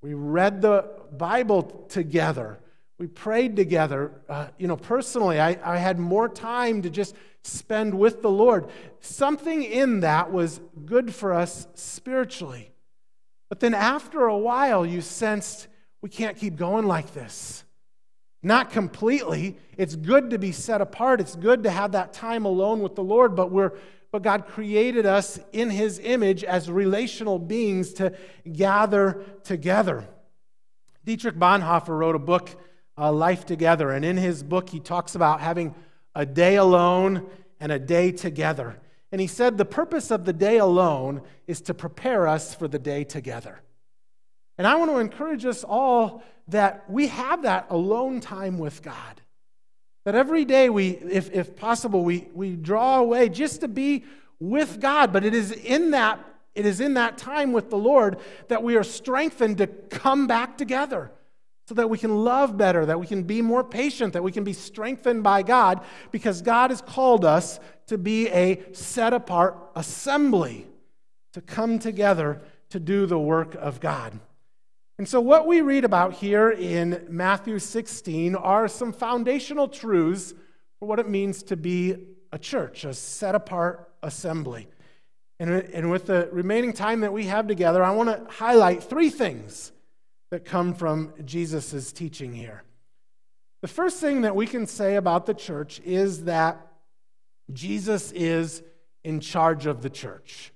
We 0.05 0.13
read 0.13 0.61
the 0.61 0.85
Bible 1.13 1.63
together. 1.89 2.59
We 2.99 3.07
prayed 3.07 3.57
together. 3.57 4.13
Uh, 4.29 4.49
you 4.59 4.69
know, 4.69 4.77
personally, 4.77 5.41
I, 5.41 5.57
I 5.65 5.79
had 5.79 5.99
more 5.99 6.29
time 6.29 6.83
to 6.83 6.91
just 6.91 7.17
spend 7.43 7.99
with 7.99 8.21
the 8.21 8.29
Lord. 8.29 8.67
Something 9.01 9.63
in 9.63 10.01
that 10.01 10.31
was 10.31 10.61
good 10.85 11.15
for 11.15 11.33
us 11.33 11.67
spiritually. 11.73 12.71
But 13.49 13.61
then 13.61 13.73
after 13.73 14.27
a 14.27 14.37
while, 14.37 14.85
you 14.85 15.01
sensed 15.01 15.69
we 16.03 16.11
can't 16.11 16.37
keep 16.37 16.57
going 16.57 16.85
like 16.85 17.15
this. 17.15 17.65
Not 18.43 18.73
completely. 18.73 19.57
It's 19.79 19.97
good 19.97 20.29
to 20.31 20.39
be 20.39 20.53
set 20.53 20.83
apart. 20.83 21.23
It's 21.23 21.35
good 21.35 21.63
to 21.63 21.71
have 21.71 21.93
that 21.93 22.13
time 22.13 22.45
alone 22.45 22.81
with 22.81 22.95
the 22.95 23.03
Lord, 23.03 23.35
but 23.35 23.51
we're 23.51 23.73
but 24.15 24.23
God 24.23 24.47
created 24.47 25.07
us 25.07 25.41
in 25.53 25.71
his 25.71 25.99
image 25.99 26.45
as 26.45 26.71
relational 26.71 27.37
beings 27.37 27.95
to 27.95 28.13
gather 28.53 29.25
together. 29.43 30.07
Dietrich 31.05 31.35
Bonhoeffer 31.35 31.99
wrote 31.99 32.15
a 32.15 32.21
book, 32.21 32.49
uh, 32.97 33.11
Life 33.11 33.45
Together, 33.45 33.91
and 33.91 34.05
in 34.05 34.17
his 34.17 34.45
book, 34.45 34.69
he 34.69 34.79
talks 34.79 35.17
about 35.17 35.41
having 35.41 35.75
a 36.15 36.25
day 36.25 36.55
alone 36.55 37.29
and 37.59 37.73
a 37.73 37.79
day 37.81 38.13
together. 38.13 38.79
And 39.11 39.21
he 39.21 39.27
said 39.27 39.59
the 39.59 39.65
purpose 39.65 40.13
of 40.13 40.25
the 40.25 40.33
day 40.33 40.59
alone 40.59 41.21
is 41.49 41.61
to 41.63 41.75
prepare 41.75 42.29
us 42.29 42.55
for 42.55 42.69
the 42.69 42.79
day 42.79 43.03
together. 43.03 43.63
And 44.59 44.65
I 44.65 44.77
want 44.77 44.93
to 44.93 44.99
encourage 44.99 45.45
us 45.45 45.65
all 45.65 46.23
that 46.47 46.89
we 46.89 47.09
have 47.09 47.43
that 47.43 47.67
alone 47.69 48.21
time 48.21 48.61
with 48.61 48.81
God. 48.81 49.23
That 50.05 50.15
every 50.15 50.45
day 50.45 50.69
we, 50.69 50.91
if, 50.91 51.31
if 51.33 51.57
possible, 51.57 52.05
we, 52.05 52.29
we 52.35 52.57
draw 52.57 52.99
away 52.99 53.29
just 53.29 53.63
to 53.63 53.69
be 53.69 54.05
with 54.39 54.81
God. 54.81 55.13
But 55.13 55.25
it 55.25 55.35
is 55.35 55.51
in 55.51 55.93
that, 55.93 56.25
it 56.55 56.67
is 56.67 56.81
in 56.81 56.95
that 56.95 57.17
time 57.17 57.53
with 57.53 57.71
the 57.71 57.79
Lord 57.79 58.19
that 58.49 58.63
we 58.63 58.77
are 58.77 58.85
strengthened 58.85 59.59
to 59.59 59.67
come 59.67 60.27
back 60.27 60.59
together 60.59 61.11
so 61.67 61.75
that 61.75 61.89
we 61.89 61.97
can 61.97 62.25
love 62.25 62.59
better, 62.59 62.85
that 62.85 63.01
we 63.01 63.07
can 63.07 63.23
be 63.23 63.41
more 63.41 63.65
patient, 63.65 64.13
that 64.13 64.23
we 64.23 64.33
can 64.33 64.45
be 64.45 64.53
strengthened 64.53 65.23
by 65.23 65.43
God, 65.43 65.81
because 66.11 66.43
God 66.43 66.71
has 66.71 66.83
called 66.83 67.25
us 67.25 67.59
to 67.87 67.97
be 67.97 68.29
a 68.29 68.63
set 68.75 69.15
apart 69.15 69.57
assembly, 69.75 70.67
to 71.33 71.41
come 71.41 71.79
together 71.79 72.43
to 72.69 72.79
do 72.79 73.07
the 73.07 73.19
work 73.19 73.55
of 73.55 73.81
God. 73.81 74.19
And 74.97 75.09
so, 75.09 75.21
what 75.21 75.47
we 75.47 75.61
read 75.61 75.85
about 75.85 76.13
here 76.15 76.51
in 76.51 77.05
Matthew 77.09 77.59
16 77.59 78.37
are 78.37 78.69
some 78.69 78.93
foundational 78.93 79.67
truths 79.67 80.35
for 80.79 80.87
what 80.87 81.01
it 81.01 81.09
means 81.09 81.43
to 81.45 81.57
be 81.57 81.97
a 82.31 82.39
church, 82.39 82.85
a 82.85 82.95
set 82.95 83.35
apart 83.35 83.91
assembly. 84.03 84.69
And, 85.41 85.51
and 85.51 85.91
with 85.91 86.07
the 86.07 86.29
remaining 86.31 86.73
time 86.73 87.01
that 87.01 87.13
we 87.13 87.25
have 87.27 87.49
together, 87.49 87.83
I 87.83 87.91
want 87.91 88.09
to 88.09 88.33
highlight 88.33 88.85
three 88.85 89.11
things 89.11 89.73
that 90.31 90.45
come 90.45 90.75
from 90.75 91.13
Jesus' 91.25 91.93
teaching 91.93 92.33
here. 92.33 92.63
The 93.63 93.69
first 93.69 94.01
thing 94.01 94.23
that 94.23 94.37
we 94.37 94.47
can 94.47 94.67
say 94.67 94.95
about 94.95 95.27
the 95.27 95.35
church 95.35 95.81
is 95.85 96.25
that 96.25 96.65
Jesus 97.53 98.13
is 98.13 98.63
in 99.03 99.19
charge 99.21 99.67
of 99.67 99.83
the 99.83 99.91
church. 99.91 100.53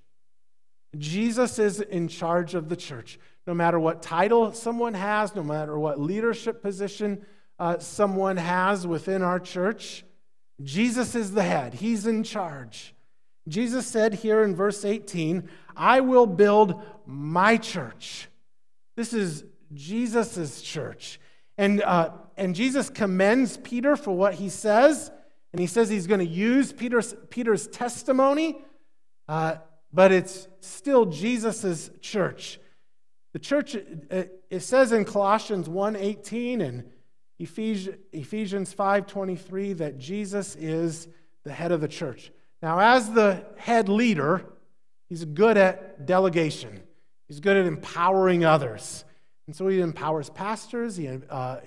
Jesus 0.96 1.58
is 1.58 1.80
in 1.80 2.08
charge 2.08 2.54
of 2.54 2.68
the 2.68 2.76
church 2.76 3.18
no 3.48 3.54
matter 3.54 3.80
what 3.80 4.02
title 4.02 4.52
someone 4.52 4.92
has, 4.92 5.34
no 5.34 5.42
matter 5.42 5.78
what 5.78 5.98
leadership 5.98 6.60
position 6.60 7.24
uh, 7.58 7.78
someone 7.78 8.36
has 8.36 8.86
within 8.86 9.22
our 9.22 9.40
church, 9.40 10.04
Jesus 10.62 11.14
is 11.14 11.32
the 11.32 11.42
head. 11.42 11.72
He's 11.72 12.06
in 12.06 12.24
charge. 12.24 12.94
Jesus 13.48 13.86
said 13.86 14.12
here 14.12 14.42
in 14.42 14.54
verse 14.54 14.84
18, 14.84 15.48
I 15.74 16.00
will 16.00 16.26
build 16.26 16.82
my 17.06 17.56
church. 17.56 18.28
This 18.96 19.14
is 19.14 19.44
Jesus' 19.72 20.60
church. 20.60 21.18
And, 21.56 21.82
uh, 21.82 22.10
and 22.36 22.54
Jesus 22.54 22.90
commends 22.90 23.56
Peter 23.56 23.96
for 23.96 24.14
what 24.14 24.34
he 24.34 24.50
says. 24.50 25.10
And 25.54 25.60
he 25.60 25.66
says 25.66 25.88
he's 25.88 26.06
going 26.06 26.20
to 26.20 26.26
use 26.26 26.74
Peter's, 26.74 27.14
Peter's 27.30 27.66
testimony, 27.66 28.58
uh, 29.26 29.54
but 29.90 30.12
it's 30.12 30.48
still 30.60 31.06
Jesus' 31.06 31.88
church. 32.02 32.60
The 33.38 33.44
church, 33.44 33.76
it 33.76 34.62
says 34.64 34.90
in 34.90 35.04
Colossians 35.04 35.68
1.18 35.68 36.60
and 36.60 36.90
Ephesians 37.38 38.74
5.23 38.74 39.76
that 39.76 39.96
Jesus 39.96 40.56
is 40.56 41.06
the 41.44 41.52
head 41.52 41.70
of 41.70 41.80
the 41.80 41.86
church. 41.86 42.32
Now, 42.62 42.80
as 42.80 43.12
the 43.12 43.44
head 43.56 43.88
leader, 43.88 44.44
he's 45.08 45.24
good 45.24 45.56
at 45.56 46.04
delegation. 46.04 46.82
He's 47.28 47.38
good 47.38 47.56
at 47.56 47.66
empowering 47.66 48.44
others. 48.44 49.04
And 49.46 49.54
so 49.54 49.68
he 49.68 49.82
empowers 49.82 50.30
pastors, 50.30 50.96
he, 50.96 51.08
uh, 51.30 51.58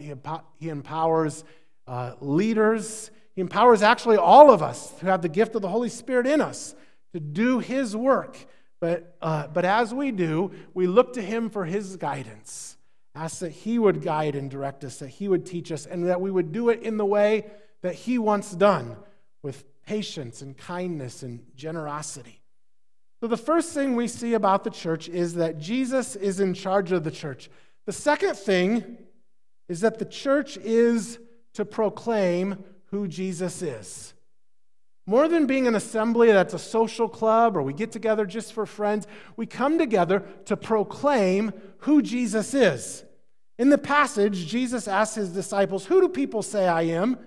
he 0.60 0.68
empowers 0.68 1.46
uh, 1.88 2.16
leaders, 2.20 3.12
he 3.34 3.40
empowers 3.40 3.82
actually 3.82 4.18
all 4.18 4.52
of 4.52 4.62
us 4.62 4.94
who 5.00 5.08
have 5.08 5.22
the 5.22 5.30
gift 5.30 5.56
of 5.56 5.62
the 5.62 5.70
Holy 5.70 5.88
Spirit 5.88 6.28
in 6.28 6.42
us 6.42 6.76
to 7.14 7.22
do 7.22 7.60
his 7.60 7.96
work. 7.96 8.46
But, 8.82 9.16
uh, 9.22 9.48
but 9.48 9.64
as 9.64 9.94
we 9.94 10.12
do, 10.12 10.52
we 10.74 10.88
look 10.88 11.14
to 11.14 11.22
Him 11.22 11.50
for 11.50 11.64
His 11.64 11.96
guidance. 11.96 12.76
Ask 13.16 13.40
that 13.40 13.52
He 13.52 13.80
would 13.80 14.02
guide 14.02 14.36
and 14.36 14.50
direct 14.50 14.84
us, 14.84 14.98
that 14.98 15.10
He 15.10 15.30
would 15.30 15.46
teach 15.46 15.72
us, 15.72 15.86
and 15.86 16.08
that 16.08 16.20
we 16.20 16.32
would 16.32 16.52
do 16.52 16.70
it 16.70 16.82
in 16.82 16.98
the 16.98 17.06
way 17.06 17.46
that 17.82 17.94
He 17.94 18.18
wants 18.18 18.52
done 18.52 18.98
with 19.44 19.64
patience 19.86 20.42
and 20.42 20.58
kindness 20.58 21.22
and 21.22 21.46
generosity. 21.56 22.42
So, 23.20 23.28
the 23.28 23.38
first 23.38 23.74
thing 23.74 23.96
we 23.96 24.08
see 24.08 24.34
about 24.34 24.64
the 24.64 24.72
church 24.72 25.08
is 25.08 25.36
that 25.36 25.60
Jesus 25.60 26.16
is 26.16 26.40
in 26.40 26.56
charge 26.56 26.92
of 26.92 27.04
the 27.04 27.12
church. 27.12 27.52
The 27.86 27.94
second 27.94 28.36
thing 28.36 28.98
is 29.70 29.82
that 29.82 30.00
the 30.00 30.06
church 30.06 30.58
is 30.58 31.20
to 31.54 31.66
proclaim 31.66 32.64
who 32.86 33.08
Jesus 33.08 33.62
is. 33.62 34.16
More 35.06 35.28
than 35.28 35.48
being 35.48 35.68
an 35.68 35.76
assembly 35.76 36.32
that's 36.32 36.54
a 36.54 36.60
social 36.60 37.10
club 37.10 37.58
or 37.58 37.64
we 37.64 37.74
get 37.74 37.92
together 37.92 38.26
just 38.26 38.54
for 38.54 38.66
friends, 38.66 39.08
we 39.36 39.46
come 39.46 39.78
together 39.78 40.24
to 40.46 40.56
proclaim 40.56 41.52
who 41.80 42.02
Jesus 42.02 42.54
is. 42.54 43.04
In 43.58 43.70
the 43.70 43.78
passage, 43.78 44.48
Jesus 44.48 44.88
asks 44.88 45.16
his 45.16 45.30
disciples, 45.30 45.86
Who 45.86 46.02
do 46.02 46.10
people 46.10 46.44
say 46.44 46.68
I 46.68 46.84
am? 46.84 47.18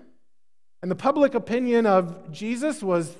And 0.81 0.91
the 0.91 0.95
public 0.95 1.33
opinion 1.33 1.85
of 1.85 2.31
Jesus 2.31 2.83
was 2.83 3.13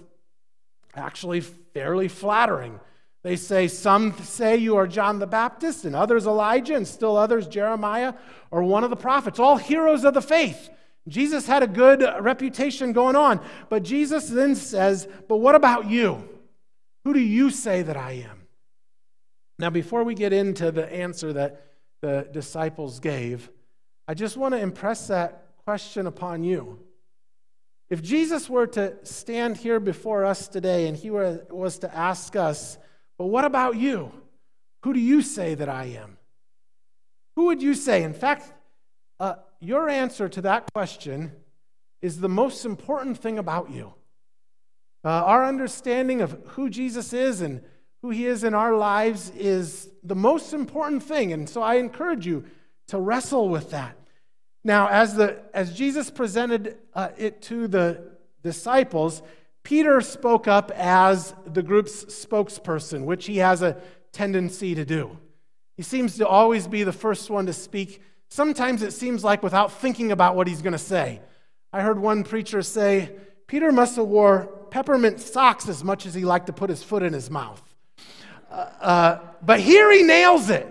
actually 0.95 1.41
fairly 1.41 2.07
flattering. 2.07 2.79
They 3.23 3.35
say, 3.35 3.67
Some 3.67 4.17
say 4.19 4.57
you 4.57 4.77
are 4.77 4.85
John 4.85 5.19
the 5.19 5.27
Baptist, 5.27 5.83
and 5.83 5.95
others 5.95 6.27
Elijah, 6.27 6.75
and 6.75 6.87
still 6.87 7.17
others 7.17 7.47
Jeremiah 7.47 8.13
or 8.51 8.63
one 8.63 8.83
of 8.83 8.89
the 8.89 8.95
prophets, 8.95 9.39
all 9.39 9.57
heroes 9.57 10.03
of 10.03 10.13
the 10.13 10.21
faith. 10.21 10.69
Jesus 11.07 11.45
had 11.45 11.61
a 11.61 11.67
good 11.67 12.03
reputation 12.19 12.91
going 12.91 13.15
on. 13.15 13.39
But 13.69 13.83
Jesus 13.83 14.27
then 14.27 14.55
says, 14.55 15.07
But 15.27 15.37
what 15.37 15.55
about 15.55 15.89
you? 15.89 16.27
Who 17.03 17.13
do 17.13 17.19
you 17.19 17.51
say 17.51 17.83
that 17.83 17.95
I 17.95 18.13
am? 18.29 18.47
Now, 19.59 19.69
before 19.69 20.03
we 20.03 20.15
get 20.15 20.33
into 20.33 20.71
the 20.71 20.91
answer 20.91 21.31
that 21.33 21.67
the 22.01 22.27
disciples 22.31 22.99
gave, 22.99 23.49
I 24.07 24.15
just 24.15 24.35
want 24.35 24.53
to 24.53 24.59
impress 24.59 25.07
that 25.07 25.45
question 25.63 26.07
upon 26.07 26.43
you. 26.43 26.79
If 27.89 28.01
Jesus 28.01 28.49
were 28.49 28.67
to 28.67 28.95
stand 29.03 29.57
here 29.57 29.79
before 29.79 30.25
us 30.25 30.47
today 30.47 30.87
and 30.87 30.97
he 30.97 31.11
were, 31.11 31.45
was 31.51 31.79
to 31.79 31.95
ask 31.95 32.35
us, 32.35 32.79
But 33.19 33.27
what 33.27 33.45
about 33.45 33.77
you? 33.77 34.11
Who 34.83 34.93
do 34.93 34.99
you 34.99 35.21
say 35.21 35.53
that 35.55 35.69
I 35.69 35.85
am? 35.85 36.17
Who 37.35 37.45
would 37.45 37.61
you 37.61 37.75
say? 37.75 38.03
In 38.03 38.13
fact, 38.13 38.51
uh, 39.19 39.35
your 39.59 39.89
answer 39.89 40.29
to 40.29 40.41
that 40.41 40.71
question 40.73 41.31
is 42.01 42.19
the 42.19 42.29
most 42.29 42.65
important 42.65 43.17
thing 43.17 43.39
about 43.39 43.71
you. 43.71 43.93
Uh, 45.03 45.09
our 45.09 45.45
understanding 45.45 46.21
of 46.21 46.37
who 46.49 46.69
Jesus 46.69 47.13
is 47.13 47.41
and 47.41 47.61
who 48.01 48.09
he 48.09 48.25
is 48.25 48.43
in 48.43 48.53
our 48.53 48.75
lives 48.75 49.31
is 49.31 49.89
the 50.03 50.15
most 50.15 50.53
important 50.53 51.03
thing. 51.03 51.33
And 51.33 51.49
so 51.49 51.61
I 51.61 51.75
encourage 51.75 52.25
you 52.25 52.45
to 52.87 52.99
wrestle 52.99 53.49
with 53.49 53.71
that. 53.71 53.97
Now, 54.63 54.87
as, 54.87 55.15
the, 55.15 55.41
as 55.53 55.75
Jesus 55.75 56.09
presented 56.09 56.77
uh, 56.93 57.09
it 57.17 57.41
to 57.43 57.67
the 57.67 58.11
disciples, 58.43 59.21
Peter 59.63 60.01
spoke 60.01 60.47
up 60.47 60.71
as 60.71 61.33
the 61.45 61.63
group's 61.63 62.05
spokesperson, 62.05 63.05
which 63.05 63.25
he 63.25 63.37
has 63.37 63.61
a 63.61 63.81
tendency 64.11 64.75
to 64.75 64.85
do. 64.85 65.17
He 65.77 65.83
seems 65.83 66.17
to 66.17 66.27
always 66.27 66.67
be 66.67 66.83
the 66.83 66.93
first 66.93 67.29
one 67.29 67.47
to 67.47 67.53
speak. 67.53 68.01
Sometimes 68.29 68.81
it 68.81 68.91
seems 68.91 69.23
like 69.23 69.43
without 69.43 69.71
thinking 69.71 70.11
about 70.11 70.35
what 70.35 70.47
he's 70.47 70.61
going 70.61 70.73
to 70.73 70.79
say. 70.79 71.21
I 71.71 71.81
heard 71.81 71.99
one 71.99 72.23
preacher 72.23 72.61
say, 72.61 73.11
Peter 73.47 73.71
must 73.71 73.95
have 73.95 74.07
wore 74.07 74.47
peppermint 74.71 75.19
socks 75.19 75.69
as 75.69 75.83
much 75.83 76.05
as 76.05 76.13
he 76.13 76.25
liked 76.25 76.47
to 76.47 76.53
put 76.53 76.69
his 76.69 76.83
foot 76.83 77.03
in 77.03 77.13
his 77.13 77.29
mouth. 77.29 77.61
Uh, 78.49 78.53
uh, 78.81 79.19
but 79.41 79.59
here 79.59 79.91
he 79.91 80.03
nails 80.03 80.49
it. 80.49 80.67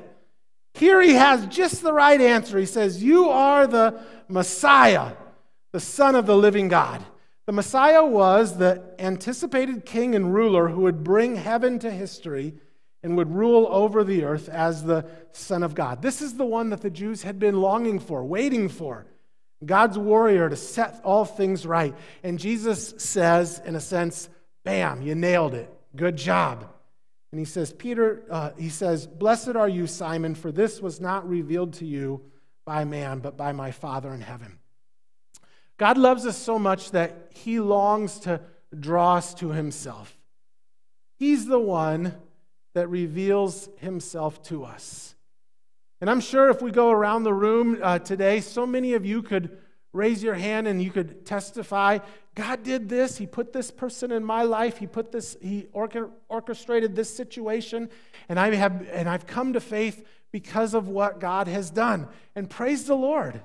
Here 0.75 1.01
he 1.01 1.13
has 1.13 1.47
just 1.47 1.83
the 1.83 1.93
right 1.93 2.21
answer. 2.21 2.59
He 2.59 2.67
says, 2.67 3.03
You 3.03 3.29
are 3.29 3.67
the 3.67 4.01
Messiah, 4.29 5.13
the 5.73 5.81
Son 5.81 6.15
of 6.15 6.27
the 6.27 6.37
living 6.37 6.69
God. 6.69 7.05
The 7.47 7.53
Messiah 7.53 8.05
was 8.05 8.57
the 8.57 8.83
anticipated 8.99 9.85
king 9.85 10.15
and 10.15 10.35
ruler 10.35 10.69
who 10.69 10.81
would 10.81 11.05
bring 11.05 11.37
heaven 11.37 11.79
to 11.81 11.91
history 11.91 12.55
and 13.05 13.19
would 13.19 13.33
rule 13.33 13.69
over 13.71 14.03
the 14.03 14.25
earth 14.25 14.49
as 14.49 14.83
the 14.83 15.05
Son 15.33 15.63
of 15.63 15.75
God. 15.75 16.01
This 16.01 16.23
is 16.23 16.35
the 16.35 16.47
one 16.47 16.71
that 16.71 16.81
the 16.81 16.91
Jews 16.91 17.23
had 17.23 17.39
been 17.39 17.61
longing 17.61 18.01
for, 18.01 18.25
waiting 18.25 18.71
for. 18.71 19.07
God's 19.65 19.99
warrior 19.99 20.49
to 20.49 20.57
set 20.57 21.03
all 21.05 21.27
things 21.27 21.67
right. 21.67 21.95
And 22.23 22.39
Jesus 22.39 22.95
says, 22.97 23.61
in 23.65 23.77
a 23.77 23.81
sense, 23.81 24.31
bam, 24.65 25.03
you 25.03 25.15
nailed 25.15 25.53
it. 25.53 25.71
Good 25.95 26.17
job. 26.17 26.67
And 27.31 27.39
he 27.39 27.45
says, 27.45 27.75
Peter, 27.75 28.23
uh, 28.31 28.51
he 28.57 28.71
says, 28.71 29.07
Blessed 29.07 29.55
are 29.55 29.69
you, 29.69 29.87
Simon, 29.87 30.35
for 30.35 30.51
this 30.51 30.81
was 30.81 30.99
not 30.99 31.29
revealed 31.29 31.75
to 31.75 31.85
you 31.85 32.23
by 32.65 32.85
man, 32.85 33.19
but 33.19 33.37
by 33.37 33.53
my 33.53 33.71
Father 33.71 34.15
in 34.15 34.23
heaven. 34.23 34.59
God 35.77 35.99
loves 35.99 36.25
us 36.25 36.39
so 36.39 36.59
much 36.59 36.93
that 36.93 37.33
he 37.35 37.61
longs 37.61 38.21
to 38.21 38.41
draw 38.79 39.17
us 39.17 39.35
to 39.35 39.51
himself. 39.51 40.17
He's 41.19 41.47
the 41.47 41.59
one 41.59 42.15
that 42.75 42.89
reveals 42.89 43.69
himself 43.79 44.43
to 44.45 44.65
us. 44.65 45.15
And 46.01 46.11
I'm 46.11 46.21
sure 46.21 46.51
if 46.51 46.61
we 46.61 46.71
go 46.71 46.91
around 46.91 47.23
the 47.23 47.33
room 47.33 47.79
uh, 47.83 47.99
today, 47.99 48.41
so 48.41 48.67
many 48.67 48.95
of 48.95 49.07
you 49.07 49.23
could 49.23 49.57
raise 49.93 50.23
your 50.23 50.35
hand 50.35 50.67
and 50.67 50.83
you 50.83 50.91
could 50.91 51.25
testify 51.25 52.01
God 52.35 52.65
did 52.65 52.89
this. 52.89 53.17
He 53.17 53.27
put 53.27 53.53
this 53.53 53.71
person 53.71 54.11
in 54.11 54.25
my 54.25 54.43
life. 54.43 54.79
He 54.79 54.87
put 54.87 55.13
this, 55.13 55.37
he 55.41 55.69
orchestrated 55.73 56.97
this 56.97 57.15
situation. 57.15 57.89
And 58.29 58.41
I 58.41 58.53
have, 58.55 58.87
and 58.91 59.09
I've 59.09 59.27
come 59.27 59.53
to 59.53 59.61
faith 59.61 60.05
because 60.33 60.75
of 60.75 60.89
what 60.89 61.21
God 61.21 61.47
has 61.47 61.71
done. 61.71 62.09
And 62.35 62.51
praise 62.51 62.87
the 62.87 62.97
Lord. 62.97 63.41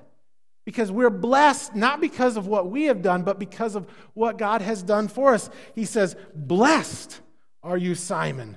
Because 0.64 0.90
we're 0.90 1.10
blessed 1.10 1.74
not 1.74 2.00
because 2.00 2.36
of 2.36 2.46
what 2.46 2.70
we 2.70 2.84
have 2.84 3.00
done, 3.00 3.22
but 3.22 3.38
because 3.38 3.74
of 3.74 3.88
what 4.14 4.38
God 4.38 4.60
has 4.60 4.82
done 4.82 5.08
for 5.08 5.34
us. 5.34 5.50
He 5.74 5.84
says, 5.84 6.16
Blessed 6.34 7.20
are 7.62 7.78
you, 7.78 7.94
Simon, 7.94 8.56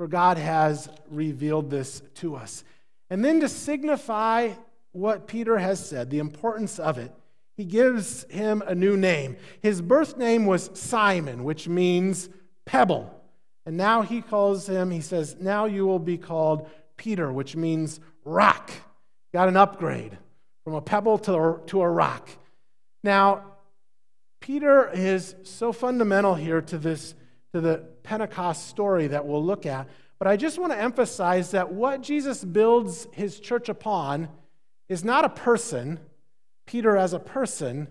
for 0.00 0.08
God 0.08 0.38
has 0.38 0.88
revealed 1.10 1.68
this 1.68 2.00
to 2.14 2.34
us. 2.34 2.64
And 3.10 3.22
then 3.22 3.40
to 3.40 3.50
signify 3.50 4.52
what 4.92 5.26
Peter 5.26 5.58
has 5.58 5.86
said, 5.86 6.08
the 6.08 6.20
importance 6.20 6.78
of 6.78 6.96
it, 6.96 7.12
he 7.54 7.66
gives 7.66 8.24
him 8.30 8.62
a 8.66 8.74
new 8.74 8.96
name. 8.96 9.36
His 9.60 9.82
birth 9.82 10.16
name 10.16 10.46
was 10.46 10.70
Simon, 10.72 11.44
which 11.44 11.68
means 11.68 12.30
pebble. 12.64 13.14
And 13.66 13.76
now 13.76 14.00
he 14.00 14.22
calls 14.22 14.66
him, 14.66 14.90
he 14.90 15.02
says, 15.02 15.36
Now 15.38 15.66
you 15.66 15.86
will 15.86 15.98
be 15.98 16.16
called 16.16 16.70
Peter, 16.96 17.30
which 17.30 17.54
means 17.54 18.00
rock. 18.24 18.70
Got 19.34 19.48
an 19.48 19.58
upgrade 19.58 20.16
from 20.64 20.76
a 20.76 20.80
pebble 20.80 21.18
to, 21.18 21.60
to 21.66 21.82
a 21.82 21.90
rock. 21.90 22.30
Now, 23.04 23.44
Peter 24.40 24.88
is 24.94 25.34
so 25.42 25.74
fundamental 25.74 26.36
here 26.36 26.62
to 26.62 26.78
this 26.78 27.14
to 27.52 27.60
the 27.60 27.89
Pentecost 28.02 28.68
story 28.68 29.06
that 29.08 29.26
we'll 29.26 29.44
look 29.44 29.66
at. 29.66 29.88
But 30.18 30.28
I 30.28 30.36
just 30.36 30.58
want 30.58 30.72
to 30.72 30.78
emphasize 30.78 31.52
that 31.52 31.72
what 31.72 32.02
Jesus 32.02 32.44
builds 32.44 33.06
his 33.12 33.40
church 33.40 33.68
upon 33.68 34.28
is 34.88 35.04
not 35.04 35.24
a 35.24 35.30
person, 35.30 35.98
Peter 36.66 36.96
as 36.96 37.12
a 37.12 37.18
person, 37.18 37.88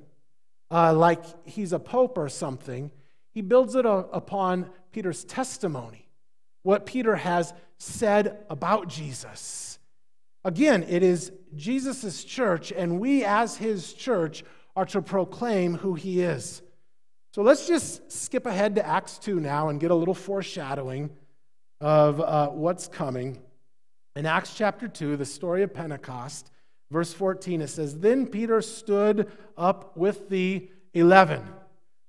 uh, 0.70 0.94
like 0.94 1.24
he's 1.48 1.74
a 1.74 1.80
pope 1.80 2.18
or 2.18 2.30
something. 2.30 2.92
He 3.32 3.42
builds 3.42 3.76
it 3.76 3.86
a, 3.86 3.90
upon 3.92 4.70
Peter's 4.92 5.24
testimony, 5.24 6.08
what 6.64 6.86
Peter 6.86 7.16
has 7.16 7.54
said 7.78 8.46
about 8.50 8.88
Jesus. 8.88 9.80
Again, 10.46 10.84
it 10.84 11.04
is 11.04 11.32
Jesus' 11.56 12.24
church, 12.24 12.72
and 12.72 13.00
we 13.00 13.24
as 13.24 13.58
his 13.58 13.94
church 13.94 14.44
are 14.76 14.86
to 14.86 15.02
proclaim 15.02 15.76
who 15.76 15.96
he 15.96 16.22
is. 16.22 16.62
So 17.32 17.42
let's 17.42 17.68
just 17.68 18.12
skip 18.12 18.46
ahead 18.46 18.76
to 18.76 18.86
Acts 18.86 19.18
2 19.20 19.40
now 19.40 19.70
and 19.70 19.80
get 19.80 19.92
a 19.92 19.96
little 19.96 20.14
foreshadowing 20.14 21.10
of 21.80 22.20
uh, 22.20 22.50
what's 22.50 22.88
coming. 22.88 23.40
In 24.16 24.26
Acts 24.26 24.56
chapter 24.56 24.88
2, 24.88 25.18
the 25.18 25.26
story 25.26 25.64
of 25.64 25.74
Pentecost, 25.74 26.52
Verse 26.92 27.14
14, 27.14 27.62
it 27.62 27.68
says, 27.68 28.00
Then 28.00 28.26
Peter 28.26 28.62
stood 28.62 29.32
up 29.58 29.96
with 29.96 30.30
the 30.30 30.70
eleven, 30.94 31.44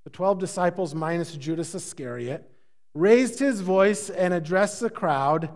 the 0.04 0.10
12 0.10 0.38
disciples 0.38 0.94
minus 0.94 1.34
Judas 1.34 1.74
Iscariot, 1.74 2.50
raised 2.94 3.38
his 3.38 3.60
voice 3.60 4.08
and 4.08 4.32
addressed 4.32 4.80
the 4.80 4.90
crowd 4.90 5.50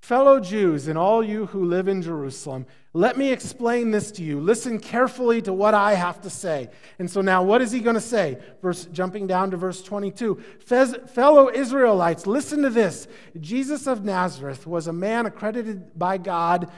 Fellow 0.00 0.40
Jews 0.40 0.88
and 0.88 0.96
all 0.96 1.22
you 1.22 1.46
who 1.46 1.64
live 1.64 1.88
in 1.88 2.02
Jerusalem, 2.02 2.66
let 2.94 3.18
me 3.18 3.30
explain 3.30 3.90
this 3.90 4.10
to 4.12 4.22
you. 4.22 4.40
Listen 4.40 4.78
carefully 4.78 5.42
to 5.42 5.52
what 5.52 5.74
I 5.74 5.94
have 5.94 6.20
to 6.22 6.30
say. 6.30 6.70
And 6.98 7.10
so 7.10 7.20
now, 7.20 7.42
what 7.42 7.60
is 7.60 7.72
he 7.72 7.80
going 7.80 7.94
to 7.94 8.00
say? 8.00 8.38
Verse, 8.62 8.86
jumping 8.86 9.26
down 9.26 9.50
to 9.50 9.56
verse 9.56 9.82
22. 9.82 10.36
Fellow 10.60 11.50
Israelites, 11.50 12.26
listen 12.26 12.62
to 12.62 12.70
this. 12.70 13.06
Jesus 13.40 13.86
of 13.86 14.04
Nazareth 14.04 14.66
was 14.66 14.86
a 14.86 14.92
man 14.92 15.26
accredited 15.26 15.98
by 15.98 16.16
God 16.16 16.70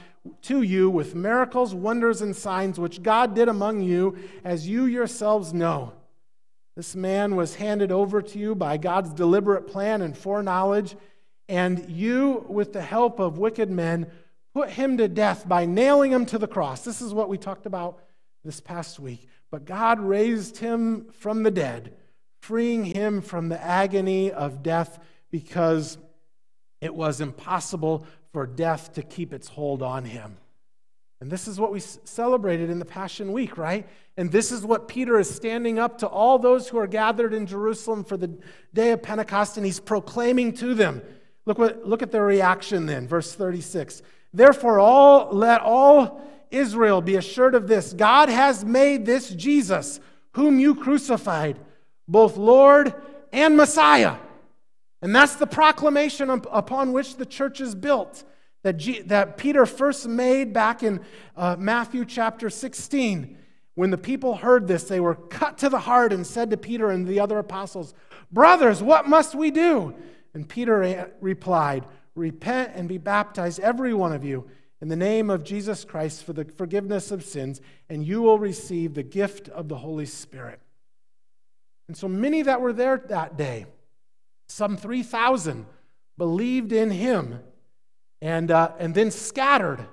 to 0.42 0.62
you 0.62 0.90
with 0.90 1.14
miracles, 1.14 1.74
wonders, 1.74 2.22
and 2.22 2.34
signs 2.34 2.80
which 2.80 3.02
God 3.02 3.34
did 3.34 3.48
among 3.48 3.82
you, 3.82 4.16
as 4.44 4.66
you 4.66 4.86
yourselves 4.86 5.54
know. 5.54 5.92
This 6.76 6.94
man 6.96 7.36
was 7.36 7.56
handed 7.56 7.92
over 7.92 8.22
to 8.22 8.38
you 8.38 8.54
by 8.54 8.76
God's 8.76 9.12
deliberate 9.12 9.66
plan 9.66 10.02
and 10.02 10.16
foreknowledge, 10.16 10.96
and 11.50 11.90
you, 11.90 12.46
with 12.48 12.72
the 12.72 12.80
help 12.80 13.18
of 13.18 13.36
wicked 13.36 13.70
men, 13.70 14.06
put 14.54 14.70
him 14.70 14.96
to 14.98 15.08
death 15.08 15.48
by 15.48 15.66
nailing 15.66 16.12
him 16.12 16.24
to 16.26 16.38
the 16.38 16.46
cross. 16.46 16.84
This 16.84 17.02
is 17.02 17.12
what 17.12 17.28
we 17.28 17.36
talked 17.36 17.66
about 17.66 17.98
this 18.44 18.60
past 18.60 19.00
week. 19.00 19.28
But 19.50 19.64
God 19.64 19.98
raised 19.98 20.58
him 20.58 21.08
from 21.12 21.42
the 21.42 21.50
dead, 21.50 21.96
freeing 22.38 22.84
him 22.84 23.20
from 23.20 23.48
the 23.48 23.60
agony 23.60 24.30
of 24.30 24.62
death 24.62 25.00
because 25.32 25.98
it 26.80 26.94
was 26.94 27.20
impossible 27.20 28.06
for 28.32 28.46
death 28.46 28.92
to 28.92 29.02
keep 29.02 29.32
its 29.32 29.48
hold 29.48 29.82
on 29.82 30.04
him. 30.04 30.36
And 31.20 31.32
this 31.32 31.48
is 31.48 31.58
what 31.58 31.72
we 31.72 31.80
celebrated 31.80 32.70
in 32.70 32.78
the 32.78 32.84
Passion 32.84 33.32
Week, 33.32 33.58
right? 33.58 33.88
And 34.16 34.30
this 34.30 34.52
is 34.52 34.64
what 34.64 34.86
Peter 34.86 35.18
is 35.18 35.28
standing 35.28 35.80
up 35.80 35.98
to 35.98 36.06
all 36.06 36.38
those 36.38 36.68
who 36.68 36.78
are 36.78 36.86
gathered 36.86 37.34
in 37.34 37.46
Jerusalem 37.46 38.04
for 38.04 38.16
the 38.16 38.38
day 38.72 38.92
of 38.92 39.02
Pentecost, 39.02 39.56
and 39.56 39.66
he's 39.66 39.80
proclaiming 39.80 40.54
to 40.54 40.74
them. 40.74 41.02
Look, 41.46 41.58
what, 41.58 41.86
look 41.86 42.02
at 42.02 42.12
their 42.12 42.24
reaction 42.24 42.86
then, 42.86 43.08
verse 43.08 43.34
36. 43.34 44.02
Therefore, 44.32 44.78
all, 44.78 45.30
let 45.32 45.60
all 45.60 46.22
Israel 46.50 47.00
be 47.00 47.16
assured 47.16 47.54
of 47.54 47.68
this 47.68 47.92
God 47.92 48.28
has 48.28 48.64
made 48.64 49.06
this 49.06 49.30
Jesus, 49.30 50.00
whom 50.32 50.58
you 50.58 50.74
crucified, 50.74 51.58
both 52.06 52.36
Lord 52.36 52.94
and 53.32 53.56
Messiah. 53.56 54.16
And 55.02 55.14
that's 55.14 55.36
the 55.36 55.46
proclamation 55.46 56.28
upon 56.28 56.92
which 56.92 57.16
the 57.16 57.26
church 57.26 57.60
is 57.60 57.74
built 57.74 58.24
that, 58.62 58.76
G- 58.76 59.00
that 59.02 59.38
Peter 59.38 59.64
first 59.64 60.06
made 60.06 60.52
back 60.52 60.82
in 60.82 61.00
uh, 61.36 61.56
Matthew 61.58 62.04
chapter 62.04 62.50
16. 62.50 63.38
When 63.74 63.90
the 63.90 63.98
people 63.98 64.36
heard 64.36 64.66
this, 64.66 64.84
they 64.84 65.00
were 65.00 65.14
cut 65.14 65.58
to 65.58 65.68
the 65.68 65.78
heart 65.78 66.12
and 66.12 66.26
said 66.26 66.50
to 66.50 66.56
Peter 66.56 66.90
and 66.90 67.06
the 67.06 67.20
other 67.20 67.38
apostles, 67.38 67.94
Brothers, 68.30 68.82
what 68.82 69.08
must 69.08 69.34
we 69.34 69.50
do? 69.50 69.94
And 70.34 70.48
Peter 70.48 71.12
replied, 71.20 71.84
Repent 72.14 72.72
and 72.74 72.88
be 72.88 72.98
baptized, 72.98 73.60
every 73.60 73.94
one 73.94 74.12
of 74.12 74.24
you, 74.24 74.48
in 74.80 74.88
the 74.88 74.96
name 74.96 75.30
of 75.30 75.44
Jesus 75.44 75.84
Christ 75.84 76.24
for 76.24 76.32
the 76.32 76.44
forgiveness 76.44 77.10
of 77.10 77.24
sins, 77.24 77.60
and 77.88 78.06
you 78.06 78.22
will 78.22 78.38
receive 78.38 78.94
the 78.94 79.02
gift 79.02 79.48
of 79.48 79.68
the 79.68 79.76
Holy 79.76 80.06
Spirit. 80.06 80.60
And 81.88 81.96
so 81.96 82.08
many 82.08 82.42
that 82.42 82.60
were 82.60 82.72
there 82.72 83.02
that 83.08 83.36
day, 83.36 83.66
some 84.48 84.76
3,000 84.76 85.66
believed 86.16 86.72
in 86.72 86.90
him 86.90 87.40
and, 88.20 88.50
uh, 88.50 88.72
and 88.78 88.94
then 88.94 89.10
scattered. 89.10 89.86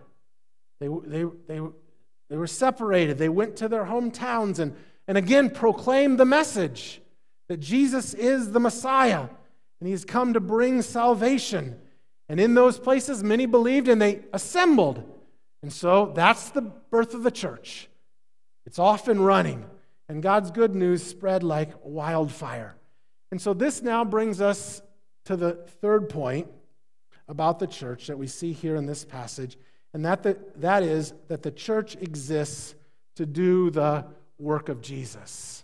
They, 0.80 0.88
they, 0.88 1.24
they, 1.48 1.62
they 2.30 2.38
were 2.38 2.48
separated. 2.48 3.18
They 3.18 3.30
went 3.30 3.56
to 3.58 3.68
their 3.68 3.86
hometowns 3.86 4.60
and, 4.60 4.76
and 5.08 5.18
again 5.18 5.50
proclaimed 5.50 6.20
the 6.20 6.26
message 6.26 7.02
that 7.48 7.60
Jesus 7.60 8.14
is 8.14 8.52
the 8.52 8.60
Messiah 8.60 9.28
and 9.80 9.90
he's 9.90 10.06
come 10.06 10.34
to 10.34 10.40
bring 10.40 10.82
salvation. 10.82 11.80
And 12.30 12.40
in 12.40 12.56
those 12.56 12.80
places, 12.80 13.24
many 13.24 13.46
believed 13.46 13.88
and 13.88 14.02
they 14.02 14.22
assembled. 14.34 15.04
And 15.62 15.72
so 15.72 16.12
that's 16.16 16.50
the 16.50 16.62
birth 16.62 17.14
of 17.14 17.24
the 17.24 17.32
church. 17.32 17.90
It's 18.66 18.80
off 18.80 19.08
and 19.08 19.26
running, 19.26 19.66
and 20.10 20.22
God's 20.22 20.52
good 20.52 20.76
news 20.76 21.02
spread 21.02 21.42
like 21.42 21.72
wildfire. 21.84 22.76
And 23.32 23.42
so 23.42 23.54
this 23.54 23.82
now 23.82 24.04
brings 24.04 24.42
us 24.42 24.82
to 25.26 25.36
the 25.36 25.54
third 25.82 26.10
point 26.10 26.48
about 27.28 27.60
the 27.60 27.68
church 27.68 28.08
that 28.08 28.18
we 28.18 28.28
see 28.28 28.54
here 28.54 28.76
in 28.76 28.86
this 28.86 29.06
passage, 29.06 29.58
and 29.94 30.06
that, 30.06 30.24
the, 30.24 30.38
that 30.58 30.84
is 30.84 31.14
that 31.28 31.44
the 31.44 31.52
church 31.52 31.96
exists 31.96 32.76
to 33.16 33.26
do 33.26 33.70
the 33.70 34.06
work 34.38 34.70
of 34.70 34.82
Jesus. 34.82 35.64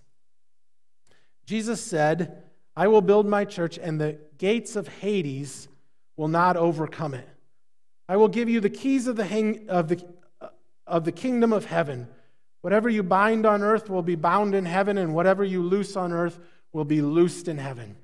Jesus 1.46 1.82
said, 1.82 2.44
I 2.76 2.88
will 2.88 3.02
build 3.02 3.28
my 3.28 3.46
church, 3.46 3.78
and 3.78 4.00
the 4.00 4.18
gates 4.38 4.76
of 4.76 4.88
Hades 4.88 5.68
will 6.18 6.28
not 6.28 6.58
overcome 6.58 7.14
it. 7.14 7.28
I 8.10 8.18
will 8.18 8.28
give 8.28 8.50
you 8.50 8.60
the 8.60 8.70
keys 8.70 9.08
of 9.08 9.16
the, 9.16 9.26
hang, 9.26 9.70
of 9.70 9.88
the, 9.88 10.04
uh, 10.42 10.48
of 10.88 11.06
the 11.06 11.12
kingdom 11.12 11.54
of 11.54 11.66
heaven. 11.66 12.08
Whatever 12.62 12.90
you 12.90 13.04
bind 13.04 13.46
on 13.46 13.62
earth 13.62 13.90
will 13.90 14.02
be 14.02 14.16
bound 14.16 14.56
in 14.56 14.66
heaven, 14.66 14.98
and 14.98 15.14
whatever 15.14 15.44
you 15.44 15.62
loose 15.62 15.96
on 15.96 16.12
earth 16.12 16.40
will 16.72 16.86
be 16.86 17.02
loosed 17.02 17.48
in 17.48 17.58
heaven. 17.58 17.96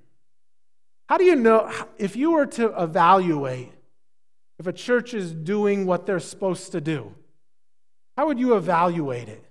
How 1.07 1.17
do 1.17 1.23
you 1.23 1.35
know 1.35 1.71
if 1.97 2.15
you 2.15 2.31
were 2.31 2.45
to 2.45 2.81
evaluate 2.81 3.71
if 4.59 4.67
a 4.67 4.73
church 4.73 5.13
is 5.13 5.33
doing 5.33 5.85
what 5.85 6.05
they're 6.05 6.19
supposed 6.19 6.73
to 6.73 6.81
do? 6.81 7.15
How 8.15 8.27
would 8.27 8.39
you 8.39 8.55
evaluate 8.55 9.27
it? 9.27 9.43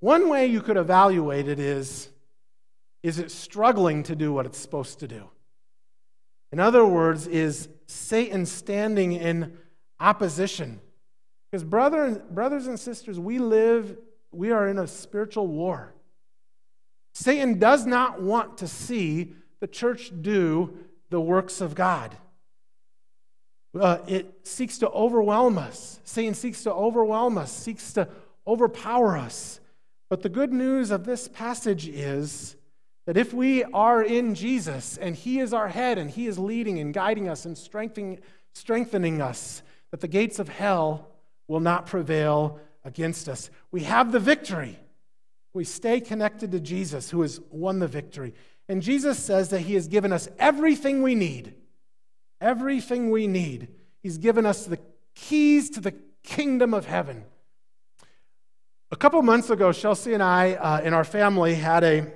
One 0.00 0.28
way 0.28 0.46
you 0.46 0.62
could 0.62 0.76
evaluate 0.76 1.48
it 1.48 1.58
is 1.58 2.08
is 3.02 3.18
it 3.18 3.30
struggling 3.30 4.02
to 4.04 4.16
do 4.16 4.32
what 4.32 4.46
it's 4.46 4.58
supposed 4.58 5.00
to 5.00 5.08
do? 5.08 5.28
In 6.52 6.60
other 6.60 6.84
words, 6.84 7.26
is 7.26 7.68
Satan 7.86 8.46
standing 8.46 9.12
in 9.12 9.56
opposition? 10.00 10.80
Because 11.50 11.64
brother, 11.64 12.22
brothers 12.30 12.66
and 12.66 12.78
sisters, 12.78 13.18
we 13.18 13.38
live, 13.38 13.96
we 14.32 14.50
are 14.50 14.68
in 14.68 14.78
a 14.78 14.86
spiritual 14.86 15.46
war. 15.46 15.94
Satan 17.14 17.58
does 17.58 17.86
not 17.86 18.22
want 18.22 18.58
to 18.58 18.68
see 18.68 19.34
the 19.60 19.66
church 19.66 20.12
do 20.20 20.76
the 21.10 21.20
works 21.20 21.60
of 21.60 21.74
God. 21.74 22.16
Uh, 23.78 23.98
it 24.06 24.46
seeks 24.46 24.78
to 24.78 24.88
overwhelm 24.90 25.58
us. 25.58 26.00
Satan 26.04 26.34
seeks 26.34 26.62
to 26.62 26.72
overwhelm 26.72 27.36
us, 27.38 27.52
seeks 27.52 27.92
to 27.94 28.08
overpower 28.46 29.16
us. 29.16 29.60
But 30.08 30.22
the 30.22 30.28
good 30.28 30.52
news 30.52 30.90
of 30.90 31.04
this 31.04 31.28
passage 31.28 31.86
is 31.86 32.56
that 33.08 33.16
if 33.16 33.32
we 33.32 33.64
are 33.64 34.02
in 34.02 34.34
Jesus 34.34 34.98
and 34.98 35.16
He 35.16 35.38
is 35.38 35.54
our 35.54 35.68
head 35.68 35.96
and 35.96 36.10
He 36.10 36.26
is 36.26 36.38
leading 36.38 36.78
and 36.78 36.92
guiding 36.92 37.26
us 37.26 37.46
and 37.46 37.56
strengthening, 37.56 38.18
strengthening 38.52 39.22
us, 39.22 39.62
that 39.90 40.00
the 40.00 40.08
gates 40.08 40.38
of 40.38 40.50
hell 40.50 41.08
will 41.46 41.60
not 41.60 41.86
prevail 41.86 42.60
against 42.84 43.26
us. 43.26 43.48
We 43.70 43.84
have 43.84 44.12
the 44.12 44.20
victory. 44.20 44.78
We 45.54 45.64
stay 45.64 46.02
connected 46.02 46.52
to 46.52 46.60
Jesus, 46.60 47.08
who 47.08 47.22
has 47.22 47.40
won 47.50 47.78
the 47.78 47.88
victory. 47.88 48.34
And 48.68 48.82
Jesus 48.82 49.18
says 49.18 49.48
that 49.48 49.60
He 49.60 49.72
has 49.72 49.88
given 49.88 50.12
us 50.12 50.28
everything 50.38 51.02
we 51.02 51.14
need. 51.14 51.54
Everything 52.42 53.10
we 53.10 53.26
need. 53.26 53.68
He's 54.02 54.18
given 54.18 54.44
us 54.44 54.66
the 54.66 54.80
keys 55.14 55.70
to 55.70 55.80
the 55.80 55.94
kingdom 56.24 56.74
of 56.74 56.84
heaven. 56.84 57.24
A 58.90 58.96
couple 58.96 59.22
months 59.22 59.48
ago, 59.48 59.72
Chelsea 59.72 60.12
and 60.12 60.22
I 60.22 60.52
uh, 60.52 60.82
and 60.84 60.94
our 60.94 61.04
family 61.04 61.54
had 61.54 61.84
a, 61.84 62.12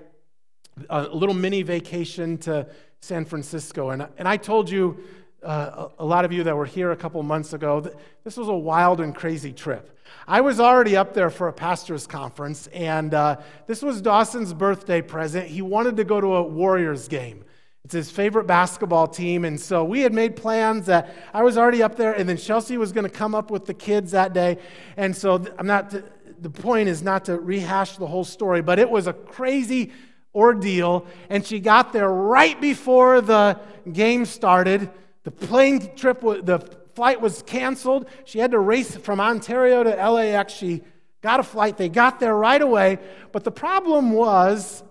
a 0.91 1.03
little 1.09 1.35
mini 1.35 1.63
vacation 1.63 2.39
to 2.39 2.67
San 3.01 3.25
Francisco. 3.25 3.91
And, 3.91 4.07
and 4.19 4.29
I 4.29 4.37
told 4.37 4.71
you, 4.71 4.99
uh, 5.43 5.89
a 5.99 6.05
lot 6.05 6.25
of 6.25 6.33
you 6.33 6.45
that 6.45 6.57
were 6.57 6.67
here 6.67 6.93
a 6.93 6.97
couple 6.97 7.23
months 7.23 7.53
ago, 7.53 7.81
this 8.25 8.37
was 8.37 8.49
a 8.49 8.55
wild 8.55 9.01
and 9.01 9.15
crazy 9.15 9.53
trip. 9.53 9.99
I 10.27 10.41
was 10.41 10.61
already 10.61 10.97
up 10.97 11.15
there 11.15 11.31
for 11.31 11.49
a 11.49 11.53
pastor's 11.53 12.07
conference, 12.07 12.69
and 12.69 13.13
uh, 13.13 13.41
this 13.67 13.83
was 13.83 14.01
Dawson's 14.01 14.53
birthday 14.55 15.03
present. 15.03 15.49
He 15.49 15.63
wanted 15.63 15.97
to 15.97 16.05
go 16.05 16.21
to 16.21 16.35
a 16.37 16.43
Warriors 16.43 17.09
game. 17.09 17.45
It's 17.85 17.95
his 17.95 18.11
favorite 18.11 18.47
basketball 18.47 19.09
team, 19.09 19.45
and 19.45 19.61
so 19.61 19.83
we 19.83 20.03
had 20.03 20.13
made 20.13 20.37
plans 20.37 20.87
that 20.87 21.13
I 21.35 21.43
was 21.43 21.59
already 21.59 21.83
up 21.83 21.97
there, 21.97 22.13
and 22.13 22.29
then 22.29 22.37
Chelsea 22.37 22.77
was 22.77 22.93
going 22.93 23.05
to 23.05 23.11
come 23.11 23.35
up 23.35 23.51
with 23.51 23.65
the 23.65 23.75
kids 23.75 24.13
that 24.13 24.33
day. 24.33 24.59
And 24.97 25.17
so 25.17 25.45
I'm 25.59 25.67
not, 25.67 25.91
to, 25.91 26.05
the 26.41 26.51
point 26.51 26.89
is 26.89 27.03
not 27.03 27.25
to 27.25 27.41
rehash 27.41 27.97
the 27.97 28.07
whole 28.07 28.25
story, 28.25 28.63
but 28.63 28.79
it 28.79 28.89
was 28.89 29.09
a 29.09 29.13
crazy 29.13 29.93
ordeal, 30.35 31.07
and 31.29 31.45
she 31.45 31.61
got 31.61 31.93
there 31.93 32.11
right 32.11 32.61
before 32.61 33.21
the 33.21 33.61
game 33.93 34.25
started. 34.25 34.91
The 35.25 35.31
plane 35.31 35.95
trip, 35.95 36.21
the 36.21 36.59
flight 36.95 37.21
was 37.21 37.43
canceled. 37.43 38.09
She 38.25 38.39
had 38.39 38.51
to 38.53 38.59
race 38.59 38.97
from 38.97 39.21
Ontario 39.21 39.83
to 39.83 39.91
LAX. 39.91 40.53
She 40.53 40.83
got 41.21 41.41
a 41.41 41.43
flight. 41.43 41.77
They 41.77 41.89
got 41.89 42.21
there 42.21 42.37
right 42.37 42.61
away. 42.61 42.99
But 43.31 43.45
the 43.45 43.51
problem 43.51 44.13
was, 44.13 44.83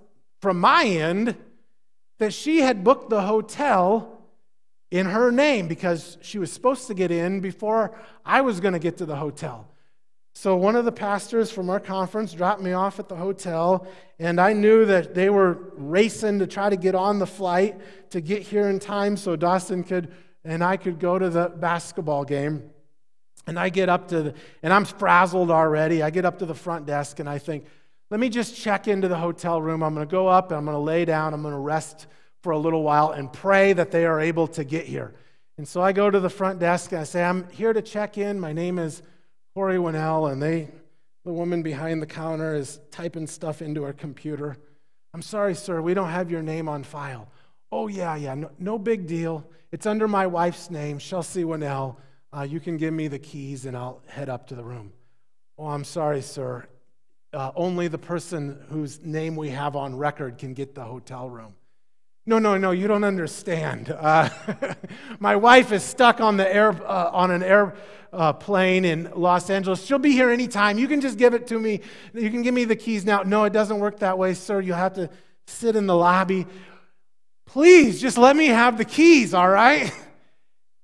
from 0.41 0.59
my 0.59 0.85
end, 0.85 1.35
that 2.19 2.33
she 2.33 2.61
had 2.61 2.83
booked 2.83 3.09
the 3.09 3.21
hotel 3.21 4.21
in 4.91 5.05
her 5.07 5.31
name 5.31 5.67
because 5.67 6.17
she 6.21 6.37
was 6.37 6.51
supposed 6.51 6.87
to 6.87 6.93
get 6.93 7.11
in 7.11 7.39
before 7.39 7.97
I 8.25 8.41
was 8.41 8.59
going 8.59 8.73
to 8.73 8.79
get 8.79 8.97
to 8.97 9.05
the 9.05 9.15
hotel. 9.15 9.70
So 10.33 10.55
one 10.55 10.75
of 10.75 10.85
the 10.85 10.91
pastors 10.91 11.51
from 11.51 11.69
our 11.69 11.79
conference 11.79 12.33
dropped 12.33 12.61
me 12.61 12.71
off 12.71 12.99
at 12.99 13.09
the 13.09 13.15
hotel, 13.15 13.85
and 14.17 14.39
I 14.39 14.53
knew 14.53 14.85
that 14.85 15.13
they 15.13 15.29
were 15.29 15.73
racing 15.75 16.39
to 16.39 16.47
try 16.47 16.69
to 16.69 16.77
get 16.77 16.95
on 16.95 17.19
the 17.19 17.27
flight 17.27 17.79
to 18.11 18.21
get 18.21 18.41
here 18.41 18.69
in 18.69 18.79
time 18.79 19.17
so 19.17 19.35
Dawson 19.35 19.83
could 19.83 20.13
and 20.43 20.63
I 20.63 20.77
could 20.77 20.99
go 20.99 21.19
to 21.19 21.29
the 21.29 21.49
basketball 21.49 22.23
game. 22.23 22.69
And 23.47 23.59
I 23.59 23.69
get 23.69 23.89
up 23.89 24.07
to 24.09 24.23
the, 24.23 24.33
and 24.63 24.71
I'm 24.71 24.85
frazzled 24.85 25.51
already. 25.51 26.03
I 26.03 26.09
get 26.09 26.25
up 26.25 26.39
to 26.39 26.45
the 26.45 26.55
front 26.55 26.85
desk 26.85 27.19
and 27.19 27.29
I 27.29 27.37
think, 27.37 27.65
let 28.09 28.19
me 28.19 28.29
just 28.29 28.55
check 28.55 28.87
into 28.87 29.07
the 29.07 29.17
hotel 29.17 29.61
room. 29.61 29.83
I'm 29.83 29.93
going 29.93 30.07
to 30.07 30.11
go 30.11 30.27
up 30.27 30.51
and 30.51 30.57
I'm 30.57 30.65
going 30.65 30.75
to 30.75 30.81
lay 30.81 31.05
down. 31.05 31.33
I'm 31.33 31.41
going 31.41 31.53
to 31.53 31.59
rest 31.59 32.07
for 32.41 32.51
a 32.51 32.57
little 32.57 32.83
while 32.83 33.11
and 33.11 33.31
pray 33.31 33.73
that 33.73 33.91
they 33.91 34.05
are 34.05 34.19
able 34.19 34.47
to 34.47 34.63
get 34.63 34.85
here. 34.85 35.13
And 35.57 35.67
so 35.67 35.81
I 35.81 35.91
go 35.91 36.09
to 36.09 36.19
the 36.19 36.29
front 36.29 36.59
desk 36.59 36.91
and 36.91 37.01
I 37.01 37.03
say, 37.03 37.23
I'm 37.23 37.49
here 37.49 37.73
to 37.73 37.81
check 37.81 38.17
in. 38.17 38.39
My 38.39 38.53
name 38.53 38.79
is 38.79 39.01
Corey 39.53 39.77
Winnell, 39.77 40.31
and 40.31 40.41
they, 40.41 40.69
the 41.25 41.33
woman 41.33 41.61
behind 41.61 42.01
the 42.01 42.05
counter 42.05 42.55
is 42.55 42.79
typing 42.89 43.27
stuff 43.27 43.61
into 43.61 43.83
her 43.83 43.93
computer. 43.93 44.57
I'm 45.13 45.21
sorry, 45.21 45.55
sir, 45.55 45.81
we 45.81 45.93
don't 45.93 46.09
have 46.09 46.31
your 46.31 46.41
name 46.41 46.69
on 46.69 46.83
file. 46.83 47.27
Oh, 47.71 47.87
yeah, 47.87 48.15
yeah, 48.15 48.33
no, 48.33 48.51
no 48.59 48.79
big 48.79 49.07
deal. 49.07 49.45
It's 49.71 49.85
under 49.85 50.07
my 50.07 50.27
wife's 50.27 50.69
name, 50.69 50.99
Chelsea 50.99 51.43
Winnell. 51.43 51.97
Uh, 52.35 52.43
you 52.43 52.59
can 52.59 52.77
give 52.77 52.93
me 52.93 53.07
the 53.09 53.19
keys 53.19 53.65
and 53.65 53.75
I'll 53.75 54.01
head 54.07 54.29
up 54.29 54.47
to 54.47 54.55
the 54.55 54.63
room. 54.63 54.93
Oh, 55.57 55.67
I'm 55.67 55.83
sorry, 55.83 56.21
sir. 56.21 56.65
Uh, 57.33 57.51
only 57.55 57.87
the 57.87 57.97
person 57.97 58.61
whose 58.69 59.01
name 59.01 59.35
we 59.35 59.49
have 59.49 59.75
on 59.75 59.95
record 59.95 60.37
can 60.37 60.53
get 60.53 60.75
the 60.75 60.83
hotel 60.83 61.29
room. 61.29 61.55
No, 62.25 62.37
no, 62.37 62.55
no, 62.55 62.69
you 62.69 62.87
don't 62.87 63.03
understand. 63.03 63.89
Uh, 63.89 64.29
my 65.19 65.35
wife 65.35 65.71
is 65.71 65.83
stuck 65.83 66.21
on, 66.21 66.37
the 66.37 66.53
air, 66.53 66.69
uh, 66.69 67.09
on 67.11 67.31
an 67.31 67.41
airplane 67.41 68.85
uh, 68.85 68.87
in 68.87 69.11
Los 69.15 69.49
Angeles. 69.49 69.83
She'll 69.83 69.97
be 69.97 70.11
here 70.11 70.29
anytime. 70.29 70.77
You 70.77 70.87
can 70.87 71.01
just 71.01 71.17
give 71.17 71.33
it 71.33 71.47
to 71.47 71.59
me. 71.59 71.81
You 72.13 72.29
can 72.29 72.43
give 72.43 72.53
me 72.53 72.65
the 72.65 72.75
keys 72.75 73.05
now. 73.05 73.23
No, 73.23 73.45
it 73.45 73.53
doesn't 73.53 73.79
work 73.79 73.99
that 73.99 74.19
way, 74.19 74.35
sir. 74.35 74.61
You 74.61 74.73
have 74.73 74.93
to 74.93 75.09
sit 75.47 75.75
in 75.75 75.87
the 75.87 75.95
lobby. 75.95 76.45
Please, 77.47 77.99
just 77.99 78.19
let 78.19 78.35
me 78.35 78.47
have 78.47 78.77
the 78.77 78.85
keys, 78.85 79.33
all 79.33 79.49
right? 79.49 79.91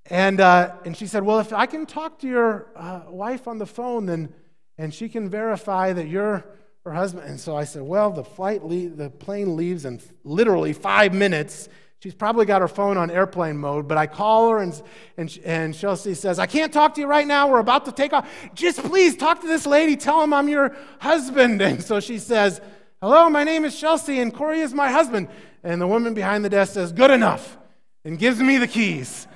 And, 0.09 0.39
uh, 0.39 0.73
and 0.85 0.95
she 0.95 1.05
said, 1.05 1.23
Well, 1.23 1.39
if 1.39 1.51
I 1.51 1.65
can 1.65 1.85
talk 1.85 2.19
to 2.19 2.27
your 2.29 2.67
uh, 2.77 3.01
wife 3.09 3.45
on 3.45 3.57
the 3.57 3.65
phone, 3.65 4.05
then, 4.05 4.33
and 4.77 4.93
she 4.93 5.09
can 5.09 5.29
verify 5.29 5.91
that 5.91 6.07
you're 6.07 6.45
her 6.87 6.93
husband. 6.93 7.29
And 7.29 7.39
so 7.39 7.55
I 7.55 7.63
said, 7.63 7.83
Well, 7.83 8.11
the, 8.11 8.23
flight 8.23 8.63
le- 8.63 8.89
the 8.89 9.09
plane 9.09 9.55
leaves 9.55 9.85
in 9.85 10.01
literally 10.23 10.73
five 10.73 11.13
minutes. 11.13 11.69
She's 11.99 12.13
probably 12.13 12.45
got 12.45 12.61
her 12.61 12.67
phone 12.67 12.95
on 12.95 13.09
airplane 13.09 13.57
mode, 13.57 13.87
but 13.87 13.97
I 13.97 14.05
call 14.05 14.51
her 14.51 14.59
and, 14.59 14.81
and, 15.17 15.39
and 15.43 15.73
Chelsea 15.73 16.13
says, 16.13 16.37
I 16.37 16.45
can't 16.45 16.71
talk 16.71 16.93
to 16.93 17.01
you 17.01 17.07
right 17.07 17.25
now. 17.25 17.49
We're 17.49 17.59
about 17.59 17.85
to 17.85 17.91
take 17.91 18.13
off. 18.13 18.29
Just 18.53 18.83
please 18.83 19.17
talk 19.17 19.41
to 19.41 19.47
this 19.47 19.65
lady. 19.65 19.95
Tell 19.95 20.23
him 20.23 20.31
I'm 20.31 20.47
your 20.47 20.75
husband. 20.99 21.61
And 21.67 21.83
so 21.83 21.99
she 21.99 22.19
says, 22.19 22.61
Hello, 23.01 23.29
my 23.29 23.43
name 23.43 23.65
is 23.65 23.79
Chelsea, 23.79 24.19
and 24.19 24.33
Corey 24.33 24.59
is 24.59 24.73
my 24.73 24.91
husband. 24.91 25.27
And 25.63 25.81
the 25.81 25.87
woman 25.87 26.13
behind 26.13 26.45
the 26.45 26.49
desk 26.49 26.73
says, 26.73 26.91
Good 26.91 27.11
enough, 27.11 27.57
and 28.05 28.17
gives 28.17 28.39
me 28.39 28.57
the 28.57 28.67
keys. 28.67 29.27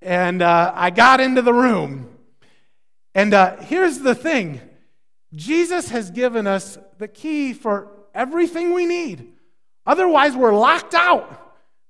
And 0.00 0.42
uh, 0.42 0.72
I 0.74 0.90
got 0.90 1.20
into 1.20 1.42
the 1.42 1.52
room. 1.52 2.08
And 3.14 3.34
uh, 3.34 3.56
here's 3.56 3.98
the 3.98 4.14
thing 4.14 4.60
Jesus 5.34 5.90
has 5.90 6.10
given 6.10 6.46
us 6.46 6.78
the 6.98 7.08
key 7.08 7.52
for 7.52 7.88
everything 8.14 8.74
we 8.74 8.86
need. 8.86 9.32
Otherwise, 9.86 10.36
we're 10.36 10.54
locked 10.54 10.94
out. 10.94 11.36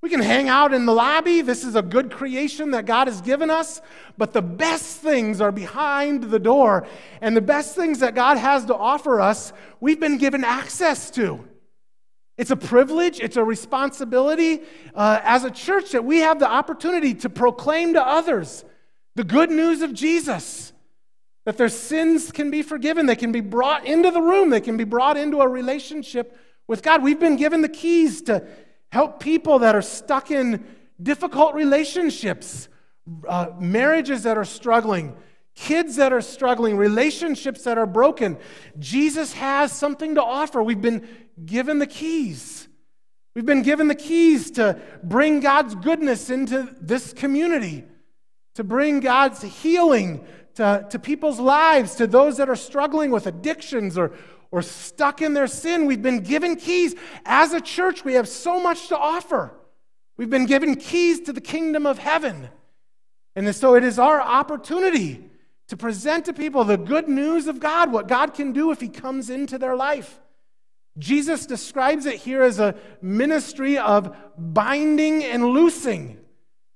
We 0.01 0.09
can 0.09 0.21
hang 0.21 0.49
out 0.49 0.73
in 0.73 0.87
the 0.87 0.93
lobby. 0.93 1.41
This 1.41 1.63
is 1.63 1.75
a 1.75 1.81
good 1.81 2.11
creation 2.11 2.71
that 2.71 2.85
God 2.85 3.07
has 3.07 3.21
given 3.21 3.51
us. 3.51 3.81
But 4.17 4.33
the 4.33 4.41
best 4.41 4.97
things 4.97 5.39
are 5.41 5.51
behind 5.51 6.23
the 6.23 6.39
door. 6.39 6.87
And 7.21 7.37
the 7.37 7.41
best 7.41 7.75
things 7.75 7.99
that 7.99 8.15
God 8.15 8.37
has 8.37 8.65
to 8.65 8.75
offer 8.75 9.21
us, 9.21 9.53
we've 9.79 9.99
been 9.99 10.17
given 10.17 10.43
access 10.43 11.11
to. 11.11 11.47
It's 12.37 12.49
a 12.49 12.55
privilege, 12.55 13.19
it's 13.19 13.37
a 13.37 13.43
responsibility 13.43 14.61
uh, 14.95 15.19
as 15.23 15.43
a 15.43 15.51
church 15.51 15.91
that 15.91 16.03
we 16.03 16.19
have 16.19 16.39
the 16.39 16.49
opportunity 16.49 17.13
to 17.15 17.29
proclaim 17.29 17.93
to 17.93 18.03
others 18.03 18.65
the 19.15 19.23
good 19.23 19.51
news 19.51 19.83
of 19.83 19.93
Jesus. 19.93 20.73
That 21.45 21.57
their 21.57 21.69
sins 21.69 22.31
can 22.31 22.51
be 22.51 22.61
forgiven, 22.61 23.07
they 23.07 23.15
can 23.15 23.31
be 23.31 23.41
brought 23.41 23.85
into 23.85 24.11
the 24.11 24.21
room, 24.21 24.49
they 24.49 24.61
can 24.61 24.77
be 24.77 24.83
brought 24.83 25.17
into 25.17 25.41
a 25.41 25.47
relationship 25.47 26.37
with 26.67 26.83
God. 26.83 27.01
We've 27.01 27.19
been 27.19 27.35
given 27.35 27.61
the 27.61 27.69
keys 27.69 28.21
to 28.23 28.45
help 28.91 29.19
people 29.19 29.59
that 29.59 29.75
are 29.75 29.81
stuck 29.81 30.29
in 30.29 30.63
difficult 31.01 31.55
relationships, 31.55 32.69
uh, 33.27 33.47
marriages 33.59 34.23
that 34.23 34.37
are 34.37 34.45
struggling, 34.45 35.15
kids 35.55 35.95
that 35.95 36.13
are 36.13 36.21
struggling, 36.21 36.77
relationships 36.77 37.63
that 37.63 37.77
are 37.77 37.87
broken. 37.87 38.37
Jesus 38.79 39.33
has 39.33 39.71
something 39.71 40.15
to 40.15 40.23
offer. 40.23 40.61
We've 40.61 40.81
been 40.81 41.07
given 41.43 41.79
the 41.79 41.87
keys. 41.87 42.67
We've 43.35 43.45
been 43.45 43.63
given 43.63 43.87
the 43.87 43.95
keys 43.95 44.51
to 44.51 44.79
bring 45.03 45.39
God's 45.39 45.73
goodness 45.75 46.29
into 46.29 46.75
this 46.79 47.13
community, 47.13 47.85
to 48.55 48.63
bring 48.63 48.99
God's 48.99 49.41
healing 49.41 50.25
to, 50.61 50.85
to 50.91 50.99
people's 50.99 51.39
lives, 51.39 51.95
to 51.95 52.05
those 52.05 52.37
that 52.37 52.47
are 52.47 52.55
struggling 52.55 53.09
with 53.09 53.25
addictions 53.25 53.97
or, 53.97 54.13
or 54.51 54.61
stuck 54.61 55.19
in 55.19 55.33
their 55.33 55.47
sin. 55.47 55.87
We've 55.87 56.03
been 56.03 56.19
given 56.19 56.55
keys. 56.55 56.93
As 57.25 57.51
a 57.51 57.59
church, 57.59 58.05
we 58.05 58.13
have 58.13 58.27
so 58.27 58.61
much 58.61 58.87
to 58.89 58.97
offer. 58.97 59.51
We've 60.17 60.29
been 60.29 60.45
given 60.45 60.75
keys 60.75 61.19
to 61.21 61.33
the 61.33 61.41
kingdom 61.41 61.87
of 61.87 61.97
heaven. 61.97 62.49
And 63.35 63.55
so 63.55 63.73
it 63.73 63.83
is 63.83 63.97
our 63.97 64.21
opportunity 64.21 65.23
to 65.69 65.75
present 65.75 66.25
to 66.25 66.33
people 66.33 66.63
the 66.63 66.77
good 66.77 67.09
news 67.09 67.47
of 67.47 67.59
God, 67.59 67.91
what 67.91 68.07
God 68.07 68.35
can 68.35 68.53
do 68.53 68.69
if 68.69 68.79
He 68.79 68.89
comes 68.89 69.31
into 69.31 69.57
their 69.57 69.75
life. 69.75 70.19
Jesus 70.99 71.47
describes 71.47 72.05
it 72.05 72.17
here 72.17 72.43
as 72.43 72.59
a 72.59 72.75
ministry 73.01 73.79
of 73.79 74.15
binding 74.37 75.23
and 75.23 75.43
loosing. 75.43 76.20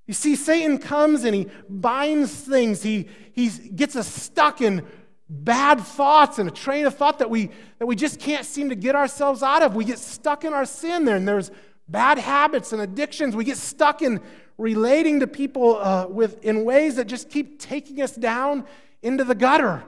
You 0.07 0.13
see, 0.13 0.35
Satan 0.35 0.77
comes 0.77 1.23
and 1.23 1.33
he 1.33 1.47
binds 1.67 2.31
things, 2.31 2.83
he, 2.83 3.07
he 3.33 3.49
gets 3.49 3.95
us 3.95 4.07
stuck 4.07 4.61
in 4.61 4.85
bad 5.27 5.81
thoughts 5.81 6.37
and 6.37 6.47
a 6.47 6.51
train 6.51 6.85
of 6.85 6.95
thought 6.95 7.19
that 7.19 7.29
we, 7.29 7.49
that 7.79 7.85
we 7.87 7.95
just 7.95 8.19
can't 8.19 8.45
seem 8.45 8.69
to 8.69 8.75
get 8.75 8.95
ourselves 8.95 9.41
out 9.41 9.63
of. 9.63 9.75
We 9.75 9.85
get 9.85 9.99
stuck 9.99 10.43
in 10.43 10.53
our 10.53 10.65
sin 10.65 11.05
there, 11.05 11.15
and 11.15 11.27
there's 11.27 11.51
bad 11.87 12.19
habits 12.19 12.73
and 12.73 12.81
addictions. 12.81 13.35
We 13.35 13.43
get 13.43 13.57
stuck 13.57 14.01
in 14.01 14.21
relating 14.57 15.19
to 15.21 15.27
people 15.27 15.77
uh, 15.77 16.07
with, 16.07 16.43
in 16.43 16.63
ways 16.63 16.95
that 16.95 17.07
just 17.07 17.29
keep 17.29 17.59
taking 17.59 18.01
us 18.01 18.15
down 18.15 18.65
into 19.01 19.23
the 19.23 19.35
gutter. 19.35 19.83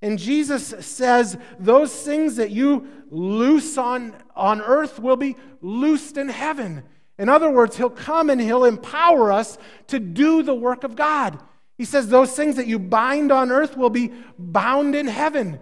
And 0.00 0.18
Jesus 0.18 0.74
says, 0.86 1.36
Those 1.58 1.94
things 1.94 2.36
that 2.36 2.50
you 2.50 2.86
loose 3.10 3.76
on, 3.76 4.14
on 4.34 4.60
earth 4.60 4.98
will 4.98 5.16
be 5.16 5.36
loosed 5.60 6.16
in 6.16 6.28
heaven. 6.28 6.84
In 7.18 7.28
other 7.28 7.50
words, 7.50 7.76
He'll 7.76 7.90
come 7.90 8.30
and 8.30 8.40
He'll 8.40 8.64
empower 8.64 9.32
us 9.32 9.58
to 9.88 9.98
do 9.98 10.42
the 10.42 10.54
work 10.54 10.84
of 10.84 10.96
God. 10.96 11.38
He 11.76 11.84
says, 11.84 12.08
Those 12.08 12.32
things 12.32 12.56
that 12.56 12.66
you 12.66 12.78
bind 12.78 13.32
on 13.32 13.50
earth 13.50 13.76
will 13.76 13.90
be 13.90 14.12
bound 14.38 14.94
in 14.94 15.06
heaven. 15.06 15.60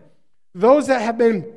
Those 0.55 0.87
that 0.88 1.03
have 1.03 1.19
been 1.19 1.53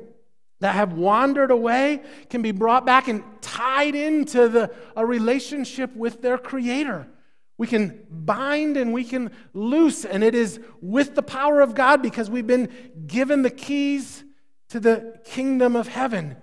that 0.60 0.74
have 0.74 0.92
wandered 0.92 1.50
away 1.50 2.02
can 2.28 2.42
be 2.42 2.52
brought 2.52 2.84
back 2.84 3.08
and 3.08 3.24
tied 3.40 3.94
into 3.94 4.48
the, 4.48 4.70
a 4.94 5.04
relationship 5.04 5.94
with 5.96 6.20
their 6.20 6.36
creator. 6.36 7.08
We 7.56 7.66
can 7.66 8.06
bind 8.10 8.76
and 8.76 8.92
we 8.92 9.04
can 9.04 9.30
loose, 9.52 10.04
and 10.04 10.22
it 10.22 10.34
is 10.34 10.60
with 10.80 11.14
the 11.14 11.22
power 11.22 11.60
of 11.60 11.74
God 11.74 12.02
because 12.02 12.30
we've 12.30 12.46
been 12.46 12.70
given 13.06 13.42
the 13.42 13.50
keys 13.50 14.22
to 14.68 14.80
the 14.80 15.18
kingdom 15.24 15.76
of 15.76 15.88
heaven. 15.88 16.36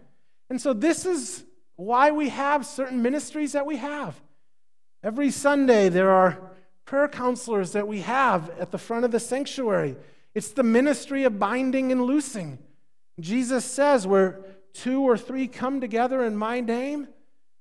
And 0.50 0.60
so, 0.62 0.74
this 0.74 1.06
is 1.06 1.44
why 1.78 2.12
we 2.12 2.30
have 2.30 2.66
certain 2.66 3.02
ministries 3.02 3.54
that 3.54 3.66
we 3.66 3.78
have. 3.78 4.20
Every 5.04 5.32
Sunday, 5.32 5.90
there 5.90 6.10
are 6.10 6.40
prayer 6.86 7.08
counselors 7.08 7.72
that 7.72 7.88
we 7.88 8.02
have 8.02 8.50
at 8.60 8.72
the 8.72 8.78
front 8.78 9.06
of 9.06 9.12
the 9.12 9.20
sanctuary. 9.20 9.96
It's 10.34 10.50
the 10.50 10.64
ministry 10.64 11.24
of 11.24 11.40
binding 11.40 11.92
and 11.92 12.02
loosing. 12.02 12.60
Jesus 13.20 13.64
says, 13.64 14.06
where 14.06 14.42
two 14.74 15.02
or 15.02 15.18
three 15.18 15.48
come 15.48 15.80
together 15.80 16.24
in 16.24 16.36
my 16.36 16.60
name, 16.60 17.08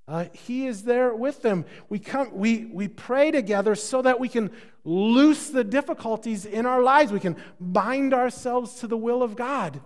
uh, 0.09 0.27
he 0.33 0.67
is 0.67 0.85
there 0.85 1.15
with 1.15 1.43
them. 1.43 1.65
We, 1.89 1.99
come, 1.99 2.31
we, 2.33 2.67
we 2.67 2.89
pray 2.89 3.31
together 3.31 3.75
so 3.75 4.03
that 4.03 4.21
we 4.21 4.29
can 4.29 4.51
loose 4.85 5.51
the 5.51 5.65
difficulties 5.65 6.47
in 6.47 6.65
our 6.65 6.83
lives. 6.83 7.13
We 7.13 7.21
can 7.21 7.37
bind 7.61 8.15
ourselves 8.15 8.75
to 8.77 8.87
the 8.87 8.97
will 8.97 9.23
of 9.23 9.35
God. 9.35 9.81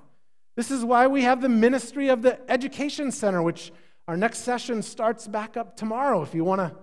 This 0.56 0.70
is 0.70 0.84
why 0.84 1.06
we 1.06 1.22
have 1.22 1.40
the 1.40 1.48
ministry 1.48 2.08
of 2.08 2.22
the 2.22 2.38
Education 2.50 3.10
Center, 3.10 3.42
which 3.42 3.72
our 4.10 4.16
next 4.16 4.40
session 4.40 4.82
starts 4.82 5.28
back 5.28 5.56
up 5.56 5.76
tomorrow. 5.76 6.20
If 6.22 6.34
you 6.34 6.42
want 6.42 6.60
to 6.60 6.74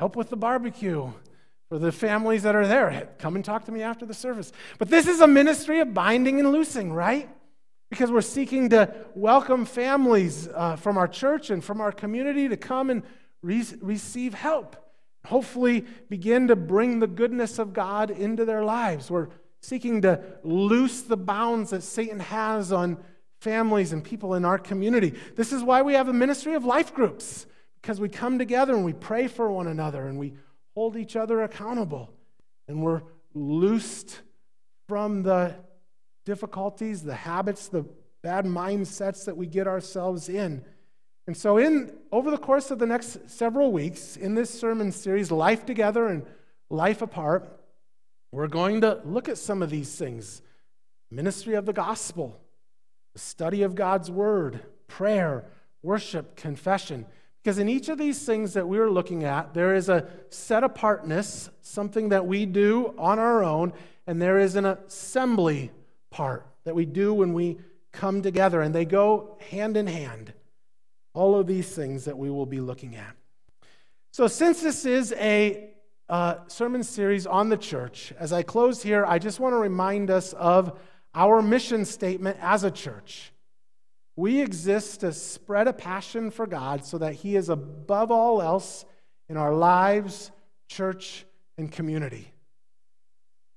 help 0.00 0.16
with 0.16 0.30
the 0.30 0.36
barbecue, 0.36 1.12
for 1.68 1.78
the 1.78 1.92
families 1.92 2.42
that 2.42 2.56
are 2.56 2.66
there, 2.66 3.08
come 3.20 3.36
and 3.36 3.44
talk 3.44 3.66
to 3.66 3.72
me 3.72 3.82
after 3.82 4.04
the 4.04 4.12
service. 4.12 4.50
But 4.80 4.90
this 4.90 5.06
is 5.06 5.20
a 5.20 5.28
ministry 5.28 5.78
of 5.78 5.94
binding 5.94 6.40
and 6.40 6.50
loosing, 6.50 6.92
right? 6.92 7.30
Because 7.88 8.10
we're 8.10 8.20
seeking 8.20 8.70
to 8.70 8.92
welcome 9.14 9.64
families 9.64 10.48
uh, 10.52 10.74
from 10.74 10.98
our 10.98 11.06
church 11.06 11.50
and 11.50 11.62
from 11.62 11.80
our 11.80 11.92
community 11.92 12.48
to 12.48 12.56
come 12.56 12.90
and 12.90 13.04
re- 13.42 13.62
receive 13.80 14.34
help. 14.34 14.74
Hopefully, 15.26 15.84
begin 16.10 16.48
to 16.48 16.56
bring 16.56 16.98
the 16.98 17.06
goodness 17.06 17.60
of 17.60 17.74
God 17.74 18.10
into 18.10 18.44
their 18.44 18.64
lives. 18.64 19.08
We're 19.08 19.28
seeking 19.60 20.02
to 20.02 20.20
loose 20.42 21.02
the 21.02 21.16
bounds 21.16 21.70
that 21.70 21.84
Satan 21.84 22.18
has 22.18 22.72
on 22.72 22.98
families 23.46 23.92
and 23.92 24.02
people 24.02 24.34
in 24.34 24.44
our 24.44 24.58
community. 24.58 25.14
This 25.36 25.52
is 25.52 25.62
why 25.62 25.80
we 25.82 25.94
have 25.94 26.08
a 26.08 26.12
ministry 26.12 26.54
of 26.54 26.64
life 26.64 26.92
groups, 26.92 27.46
because 27.80 28.00
we 28.00 28.08
come 28.08 28.40
together 28.40 28.74
and 28.74 28.84
we 28.84 28.92
pray 28.92 29.28
for 29.28 29.48
one 29.48 29.68
another 29.68 30.08
and 30.08 30.18
we 30.18 30.34
hold 30.74 30.96
each 30.96 31.14
other 31.14 31.42
accountable. 31.42 32.10
And 32.66 32.82
we're 32.82 33.02
loosed 33.34 34.20
from 34.88 35.22
the 35.22 35.54
difficulties, 36.24 37.04
the 37.04 37.14
habits, 37.14 37.68
the 37.68 37.86
bad 38.20 38.46
mindsets 38.46 39.26
that 39.26 39.36
we 39.36 39.46
get 39.46 39.68
ourselves 39.68 40.28
in. 40.28 40.64
And 41.28 41.36
so, 41.36 41.56
in 41.58 41.92
over 42.10 42.32
the 42.32 42.38
course 42.38 42.72
of 42.72 42.80
the 42.80 42.86
next 42.86 43.30
several 43.30 43.70
weeks 43.70 44.16
in 44.16 44.34
this 44.34 44.50
sermon 44.50 44.90
series, 44.90 45.30
Life 45.30 45.64
Together 45.64 46.08
and 46.08 46.26
Life 46.68 47.00
Apart, 47.00 47.48
we're 48.32 48.48
going 48.48 48.80
to 48.80 49.00
look 49.04 49.28
at 49.28 49.38
some 49.38 49.62
of 49.62 49.70
these 49.70 49.94
things 49.94 50.42
ministry 51.12 51.54
of 51.54 51.64
the 51.64 51.72
gospel, 51.72 52.40
the 53.16 53.20
study 53.20 53.62
of 53.62 53.74
God's 53.74 54.10
word, 54.10 54.60
prayer, 54.88 55.46
worship, 55.82 56.36
confession. 56.36 57.06
Because 57.42 57.58
in 57.58 57.66
each 57.66 57.88
of 57.88 57.96
these 57.96 58.26
things 58.26 58.52
that 58.52 58.68
we're 58.68 58.90
looking 58.90 59.24
at, 59.24 59.54
there 59.54 59.74
is 59.74 59.88
a 59.88 60.06
set 60.28 60.62
apartness, 60.62 61.48
something 61.62 62.10
that 62.10 62.26
we 62.26 62.44
do 62.44 62.94
on 62.98 63.18
our 63.18 63.42
own, 63.42 63.72
and 64.06 64.20
there 64.20 64.38
is 64.38 64.54
an 64.54 64.66
assembly 64.66 65.70
part 66.10 66.46
that 66.64 66.74
we 66.74 66.84
do 66.84 67.14
when 67.14 67.32
we 67.32 67.56
come 67.90 68.20
together, 68.20 68.60
and 68.60 68.74
they 68.74 68.84
go 68.84 69.38
hand 69.48 69.78
in 69.78 69.86
hand. 69.86 70.34
All 71.14 71.40
of 71.40 71.46
these 71.46 71.74
things 71.74 72.04
that 72.04 72.18
we 72.18 72.28
will 72.28 72.44
be 72.44 72.60
looking 72.60 72.96
at. 72.96 73.16
So, 74.12 74.26
since 74.26 74.60
this 74.60 74.84
is 74.84 75.14
a 75.14 75.70
uh, 76.10 76.34
sermon 76.48 76.82
series 76.82 77.26
on 77.26 77.48
the 77.48 77.56
church, 77.56 78.12
as 78.18 78.34
I 78.34 78.42
close 78.42 78.82
here, 78.82 79.06
I 79.06 79.18
just 79.18 79.40
want 79.40 79.54
to 79.54 79.58
remind 79.58 80.10
us 80.10 80.34
of 80.34 80.78
our 81.16 81.42
mission 81.42 81.84
statement 81.84 82.36
as 82.40 82.62
a 82.62 82.70
church. 82.70 83.32
We 84.14 84.40
exist 84.40 85.00
to 85.00 85.12
spread 85.12 85.66
a 85.66 85.72
passion 85.72 86.30
for 86.30 86.46
God 86.46 86.84
so 86.84 86.98
that 86.98 87.14
He 87.14 87.34
is 87.34 87.48
above 87.48 88.10
all 88.10 88.40
else 88.40 88.84
in 89.28 89.36
our 89.36 89.54
lives, 89.54 90.30
church, 90.68 91.24
and 91.58 91.72
community. 91.72 92.30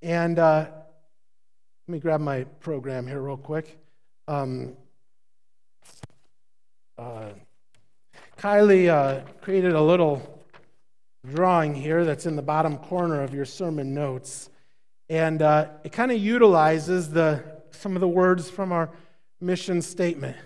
And 0.01 0.39
uh, 0.39 0.67
let 1.87 1.93
me 1.93 1.99
grab 1.99 2.21
my 2.21 2.45
program 2.61 3.05
here, 3.05 3.21
real 3.21 3.37
quick. 3.37 3.77
Um, 4.27 4.77
uh, 6.97 7.29
Kylie 8.37 8.87
uh, 8.87 9.21
created 9.41 9.73
a 9.73 9.81
little 9.81 10.45
drawing 11.27 11.75
here 11.75 12.05
that's 12.05 12.25
in 12.25 12.35
the 12.35 12.41
bottom 12.41 12.77
corner 12.77 13.21
of 13.21 13.33
your 13.33 13.45
sermon 13.45 13.93
notes. 13.93 14.49
And 15.09 15.41
uh, 15.41 15.69
it 15.83 15.91
kind 15.91 16.11
of 16.11 16.19
utilizes 16.19 17.09
the, 17.09 17.43
some 17.71 17.95
of 17.95 18.01
the 18.01 18.07
words 18.07 18.49
from 18.49 18.71
our 18.71 18.91
mission 19.41 19.81
statement 19.81 20.37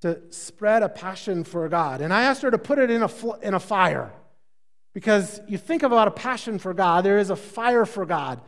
to 0.00 0.20
spread 0.30 0.82
a 0.82 0.88
passion 0.88 1.44
for 1.44 1.68
God. 1.68 2.00
And 2.00 2.12
I 2.12 2.24
asked 2.24 2.42
her 2.42 2.50
to 2.50 2.58
put 2.58 2.78
it 2.78 2.90
in 2.90 3.02
a, 3.02 3.08
fl- 3.08 3.34
in 3.34 3.54
a 3.54 3.60
fire 3.60 4.12
because 4.94 5.40
you 5.46 5.56
think 5.56 5.84
about 5.84 6.08
a 6.08 6.10
passion 6.10 6.58
for 6.58 6.74
God, 6.74 7.04
there 7.04 7.18
is 7.18 7.30
a 7.30 7.36
fire 7.36 7.86
for 7.86 8.04
God. 8.04 8.40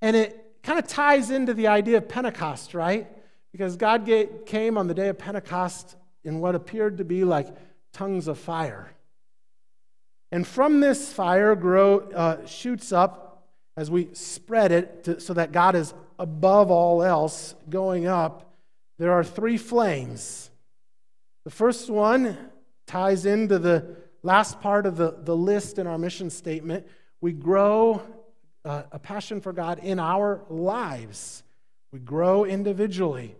And 0.00 0.16
it 0.16 0.38
kind 0.62 0.78
of 0.78 0.86
ties 0.86 1.30
into 1.30 1.54
the 1.54 1.66
idea 1.66 1.98
of 1.98 2.08
Pentecost, 2.08 2.72
right? 2.72 3.08
Because 3.50 3.76
God 3.76 4.08
came 4.46 4.78
on 4.78 4.86
the 4.86 4.94
day 4.94 5.08
of 5.08 5.18
Pentecost 5.18 5.96
in 6.24 6.38
what 6.38 6.54
appeared 6.54 6.98
to 6.98 7.04
be 7.04 7.24
like 7.24 7.48
tongues 7.92 8.28
of 8.28 8.38
fire. 8.38 8.92
And 10.30 10.46
from 10.46 10.80
this 10.80 11.12
fire 11.12 11.54
grow, 11.54 11.98
uh, 11.98 12.46
shoots 12.46 12.92
up 12.92 13.31
as 13.76 13.90
we 13.90 14.08
spread 14.12 14.72
it 14.72 15.04
to, 15.04 15.20
so 15.20 15.34
that 15.34 15.52
God 15.52 15.74
is 15.74 15.94
above 16.18 16.70
all 16.70 17.02
else 17.02 17.54
going 17.68 18.06
up. 18.06 18.54
There 18.98 19.12
are 19.12 19.24
three 19.24 19.56
flames. 19.56 20.50
The 21.44 21.50
first 21.50 21.90
one 21.90 22.36
ties 22.86 23.26
into 23.26 23.58
the 23.58 23.96
last 24.22 24.60
part 24.60 24.86
of 24.86 24.96
the, 24.96 25.16
the 25.22 25.36
list 25.36 25.78
in 25.78 25.86
our 25.86 25.98
mission 25.98 26.30
statement. 26.30 26.86
We 27.20 27.32
grow 27.32 28.02
uh, 28.64 28.84
a 28.92 28.98
passion 28.98 29.40
for 29.40 29.52
God 29.52 29.80
in 29.80 29.98
our 29.98 30.44
lives, 30.48 31.42
we 31.92 31.98
grow 31.98 32.44
individually. 32.44 33.34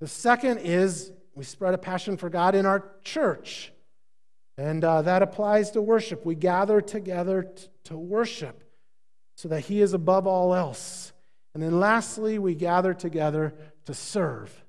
The 0.00 0.08
second 0.08 0.58
is 0.58 1.12
we 1.34 1.44
spread 1.44 1.72
a 1.74 1.78
passion 1.78 2.16
for 2.16 2.28
God 2.28 2.54
in 2.54 2.66
our 2.66 2.84
church. 3.02 3.72
And 4.58 4.84
uh, 4.84 5.02
that 5.02 5.22
applies 5.22 5.70
to 5.72 5.82
worship. 5.82 6.24
We 6.24 6.34
gather 6.34 6.80
together 6.80 7.44
t- 7.44 7.68
to 7.84 7.96
worship 7.96 8.63
so 9.34 9.48
that 9.48 9.62
He 9.62 9.80
is 9.80 9.92
above 9.92 10.26
all 10.26 10.54
else. 10.54 11.12
And 11.54 11.62
then 11.62 11.78
lastly, 11.78 12.38
we 12.38 12.54
gather 12.54 12.94
together 12.94 13.54
to 13.84 13.94
serve 13.94 14.64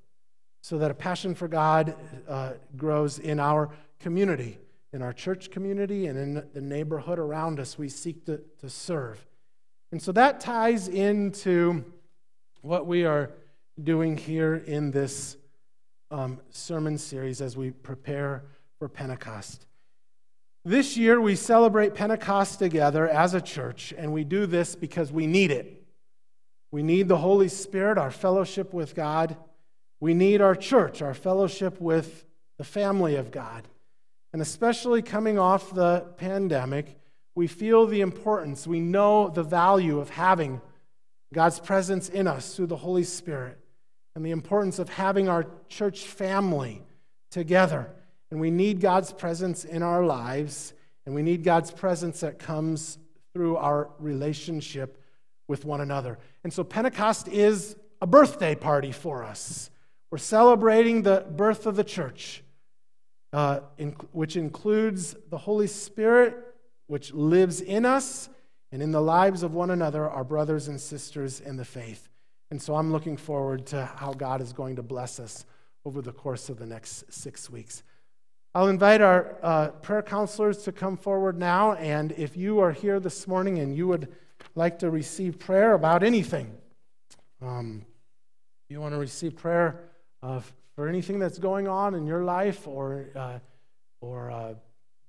so 0.61 0.77
that 0.79 0.91
a 0.91 0.95
passion 0.95 1.35
for 1.35 1.47
God 1.47 1.95
uh, 2.27 2.53
grows 2.75 3.19
in 3.19 3.39
our 3.39 3.69
community, 3.99 4.57
in 4.93 5.01
our 5.01 5.13
church 5.13 5.51
community, 5.51 6.07
and 6.07 6.17
in 6.17 6.33
the 6.53 6.61
neighborhood 6.61 7.19
around 7.19 7.59
us. 7.59 7.77
We 7.77 7.89
seek 7.89 8.25
to, 8.25 8.41
to 8.59 8.69
serve. 8.69 9.25
And 9.91 10.01
so 10.01 10.11
that 10.13 10.39
ties 10.39 10.87
into 10.87 11.85
what 12.61 12.87
we 12.87 13.05
are 13.05 13.31
doing 13.81 14.17
here 14.17 14.55
in 14.55 14.91
this 14.91 15.37
um, 16.11 16.39
sermon 16.49 16.97
series 16.97 17.41
as 17.41 17.55
we 17.55 17.71
prepare 17.71 18.43
for 18.79 18.89
Pentecost. 18.89 19.67
This 20.67 20.97
year, 20.97 21.21
we 21.21 21.35
celebrate 21.35 21.93
Pentecost 21.93 22.57
together 22.57 23.07
as 23.07 23.35
a 23.35 23.41
church, 23.41 23.93
and 23.95 24.11
we 24.11 24.23
do 24.23 24.47
this 24.47 24.75
because 24.75 25.11
we 25.11 25.27
need 25.27 25.51
it. 25.51 25.83
We 26.71 26.81
need 26.81 27.07
the 27.07 27.17
Holy 27.17 27.49
Spirit, 27.49 27.99
our 27.99 28.09
fellowship 28.09 28.73
with 28.73 28.95
God. 28.95 29.37
We 29.99 30.15
need 30.15 30.41
our 30.41 30.55
church, 30.55 31.03
our 31.03 31.13
fellowship 31.13 31.79
with 31.79 32.25
the 32.57 32.63
family 32.63 33.15
of 33.15 33.29
God. 33.29 33.67
And 34.33 34.41
especially 34.41 35.03
coming 35.03 35.37
off 35.37 35.71
the 35.71 36.03
pandemic, 36.17 36.97
we 37.35 37.45
feel 37.45 37.85
the 37.85 38.01
importance, 38.01 38.65
we 38.65 38.79
know 38.79 39.29
the 39.29 39.43
value 39.43 39.99
of 39.99 40.09
having 40.09 40.61
God's 41.31 41.59
presence 41.59 42.09
in 42.09 42.25
us 42.25 42.55
through 42.55 42.67
the 42.67 42.75
Holy 42.75 43.03
Spirit, 43.03 43.59
and 44.15 44.25
the 44.25 44.31
importance 44.31 44.79
of 44.79 44.89
having 44.89 45.29
our 45.29 45.45
church 45.69 46.05
family 46.07 46.81
together. 47.29 47.91
And 48.31 48.39
we 48.39 48.51
need 48.51 48.81
God's 48.81 49.13
presence 49.13 49.65
in 49.65 49.83
our 49.83 50.03
lives, 50.03 50.73
and 51.05 51.13
we 51.13 51.21
need 51.21 51.43
God's 51.43 51.71
presence 51.71 52.21
that 52.21 52.39
comes 52.39 52.97
through 53.33 53.57
our 53.57 53.89
relationship 53.99 55.01
with 55.47 55.65
one 55.65 55.81
another. 55.81 56.17
And 56.43 56.51
so 56.51 56.63
Pentecost 56.63 57.27
is 57.27 57.75
a 58.01 58.07
birthday 58.07 58.55
party 58.55 58.91
for 58.91 59.23
us. 59.23 59.69
We're 60.11 60.17
celebrating 60.17 61.01
the 61.01 61.25
birth 61.29 61.65
of 61.65 61.75
the 61.75 61.83
church, 61.83 62.43
uh, 63.33 63.61
in, 63.77 63.91
which 64.11 64.37
includes 64.37 65.15
the 65.29 65.37
Holy 65.37 65.67
Spirit, 65.67 66.35
which 66.87 67.13
lives 67.13 67.61
in 67.61 67.85
us 67.85 68.29
and 68.71 68.81
in 68.81 68.91
the 68.91 69.01
lives 69.01 69.43
of 69.43 69.53
one 69.53 69.71
another, 69.71 70.09
our 70.09 70.23
brothers 70.23 70.67
and 70.67 70.79
sisters 70.79 71.39
in 71.39 71.57
the 71.57 71.65
faith. 71.65 72.09
And 72.51 72.61
so 72.61 72.75
I'm 72.75 72.91
looking 72.91 73.17
forward 73.17 73.65
to 73.67 73.85
how 73.85 74.13
God 74.13 74.41
is 74.41 74.53
going 74.53 74.75
to 74.77 74.83
bless 74.83 75.19
us 75.19 75.45
over 75.83 76.01
the 76.01 76.11
course 76.11 76.49
of 76.49 76.57
the 76.57 76.65
next 76.65 77.11
six 77.11 77.49
weeks. 77.49 77.83
I'll 78.55 78.69
invite 78.69 79.01
our 79.01 79.35
uh, 79.43 79.67
prayer 79.81 80.01
counselors 80.01 80.63
to 80.63 80.71
come 80.71 80.95
forward 80.95 81.37
now. 81.37 81.73
And 81.73 82.13
if 82.13 82.37
you 82.37 82.61
are 82.61 82.71
here 82.71 83.01
this 83.01 83.27
morning 83.27 83.59
and 83.59 83.75
you 83.75 83.85
would 83.89 84.15
like 84.55 84.79
to 84.79 84.89
receive 84.89 85.37
prayer 85.37 85.73
about 85.73 86.03
anything, 86.03 86.55
um, 87.41 87.85
you 88.69 88.79
want 88.79 88.93
to 88.93 88.97
receive 88.97 89.35
prayer 89.35 89.89
uh, 90.23 90.39
for 90.73 90.87
anything 90.87 91.19
that's 91.19 91.37
going 91.37 91.67
on 91.67 91.95
in 91.95 92.07
your 92.07 92.23
life 92.23 92.65
or, 92.65 93.07
uh, 93.13 93.39
or 93.99 94.31
uh, 94.31 94.53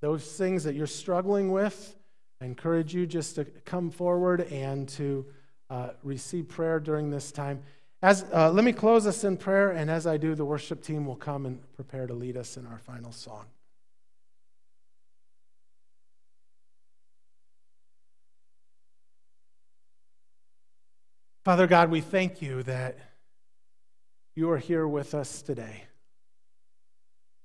those 0.01 0.27
things 0.33 0.65
that 0.65 0.75
you're 0.75 0.89
struggling 0.89 1.53
with, 1.53 1.95
I 2.41 2.47
encourage 2.47 2.93
you 2.97 3.07
just 3.07 3.37
to 3.37 3.45
come 3.45 3.93
forward 3.93 4.41
and 4.51 4.89
to 4.89 5.25
uh, 5.71 5.91
receive 6.03 6.49
prayer 6.49 6.81
during 6.81 7.11
this 7.11 7.31
time. 7.31 7.63
As, 8.07 8.25
uh, 8.33 8.53
let 8.53 8.65
me 8.65 8.73
close 8.73 9.05
us 9.05 9.25
in 9.25 9.37
prayer, 9.37 9.73
and 9.73 9.91
as 9.91 10.07
I 10.07 10.17
do, 10.17 10.37
the 10.37 10.45
worship 10.45 10.81
team 10.81 11.07
will 11.07 11.17
come 11.17 11.45
and 11.45 11.59
prepare 11.75 12.07
to 12.07 12.15
lead 12.15 12.37
us 12.37 12.57
in 12.57 12.65
our 12.65 12.79
final 12.79 13.11
song. 13.11 13.47
Father 21.45 21.67
God, 21.67 21.91
we 21.91 22.01
thank 22.01 22.41
you 22.41 22.63
that 22.63 22.97
you 24.37 24.53
are 24.53 24.59
here 24.59 24.87
with 24.87 25.13
us 25.13 25.43
today. 25.43 25.83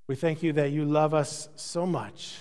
We 0.08 0.14
thank 0.14 0.44
you 0.44 0.54
that 0.54 0.70
you 0.70 0.86
love 0.86 1.16
us 1.16 1.50
so 1.56 1.88
much 1.88 2.36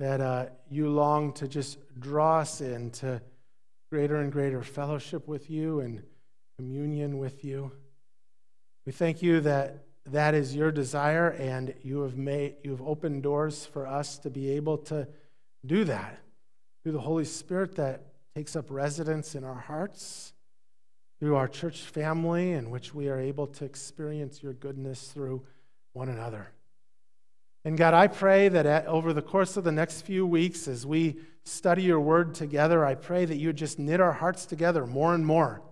that 0.00 0.20
uh, 0.20 0.46
you 0.70 0.90
long 0.90 1.32
to 1.32 1.48
just 1.48 1.78
draw 1.98 2.40
us 2.40 2.60
into 2.60 3.22
greater 3.90 4.16
and 4.16 4.30
greater 4.30 4.62
fellowship 4.62 5.26
with 5.26 5.48
you 5.48 5.80
and 5.80 6.02
communion 6.56 7.18
with 7.18 7.44
you. 7.44 7.70
We 8.86 8.92
thank 8.92 9.20
you 9.20 9.40
that 9.40 9.84
that 10.06 10.34
is 10.34 10.54
your 10.56 10.72
desire 10.72 11.30
and 11.30 11.74
you 11.82 12.00
have 12.00 12.16
made 12.16 12.54
you 12.64 12.70
have 12.70 12.80
opened 12.80 13.24
doors 13.24 13.66
for 13.66 13.86
us 13.86 14.18
to 14.20 14.30
be 14.30 14.50
able 14.52 14.78
to 14.78 15.06
do 15.66 15.84
that 15.84 16.18
through 16.82 16.92
the 16.92 17.00
Holy 17.00 17.24
Spirit 17.26 17.76
that 17.76 18.06
takes 18.34 18.56
up 18.56 18.70
residence 18.70 19.34
in 19.34 19.44
our 19.44 19.54
hearts, 19.54 20.32
through 21.20 21.36
our 21.36 21.48
church 21.48 21.80
family 21.82 22.52
in 22.52 22.70
which 22.70 22.94
we 22.94 23.08
are 23.08 23.18
able 23.18 23.46
to 23.48 23.64
experience 23.66 24.42
your 24.42 24.54
goodness 24.54 25.08
through 25.08 25.42
one 25.92 26.08
another. 26.08 26.52
And 27.66 27.76
God, 27.76 27.92
I 27.92 28.06
pray 28.06 28.48
that 28.48 28.64
at, 28.64 28.86
over 28.86 29.12
the 29.12 29.22
course 29.22 29.56
of 29.56 29.64
the 29.64 29.72
next 29.72 30.02
few 30.02 30.24
weeks, 30.24 30.68
as 30.68 30.86
we 30.86 31.16
study 31.44 31.82
your 31.82 32.00
word 32.00 32.34
together, 32.34 32.84
I 32.84 32.94
pray 32.94 33.24
that 33.24 33.36
you 33.36 33.48
would 33.48 33.56
just 33.56 33.78
knit 33.78 34.00
our 34.00 34.12
hearts 34.12 34.46
together 34.46 34.86
more 34.86 35.14
and 35.14 35.26
more 35.26 35.62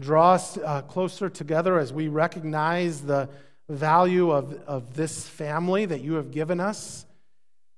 Draw 0.00 0.32
us 0.32 0.56
uh, 0.56 0.82
closer 0.82 1.28
together 1.28 1.78
as 1.78 1.92
we 1.92 2.08
recognize 2.08 3.02
the 3.02 3.28
value 3.68 4.30
of, 4.30 4.54
of 4.66 4.94
this 4.94 5.28
family 5.28 5.84
that 5.86 6.00
you 6.00 6.14
have 6.14 6.30
given 6.30 6.58
us. 6.58 7.06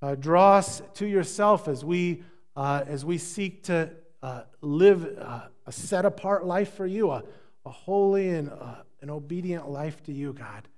Uh, 0.00 0.14
draw 0.14 0.54
us 0.56 0.82
to 0.94 1.06
yourself 1.06 1.68
as 1.68 1.84
we, 1.84 2.22
uh, 2.56 2.82
as 2.86 3.04
we 3.04 3.18
seek 3.18 3.64
to 3.64 3.90
uh, 4.22 4.42
live 4.60 5.18
uh, 5.18 5.42
a 5.66 5.72
set 5.72 6.04
apart 6.04 6.46
life 6.46 6.74
for 6.74 6.86
you, 6.86 7.10
a, 7.10 7.22
a 7.66 7.70
holy 7.70 8.30
and 8.30 8.50
uh, 8.50 8.76
an 9.00 9.10
obedient 9.10 9.68
life 9.68 10.02
to 10.04 10.12
you, 10.12 10.32
God. 10.32 10.68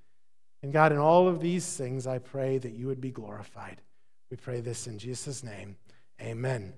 And 0.63 0.73
God, 0.73 0.93
in 0.93 0.99
all 0.99 1.29
of 1.29 1.41
these 1.41 1.77
things, 1.77 2.07
I 2.07 2.19
pray 2.19 2.59
that 2.59 2.73
you 2.73 2.87
would 2.87 3.01
be 3.01 3.11
glorified. 3.11 3.83
We 4.31 4.39
pray 4.39 4.61
this 4.61 4.87
in 4.87 4.99
Jesus' 4.99 5.45
name. 5.45 5.77
Amen. 6.21 6.73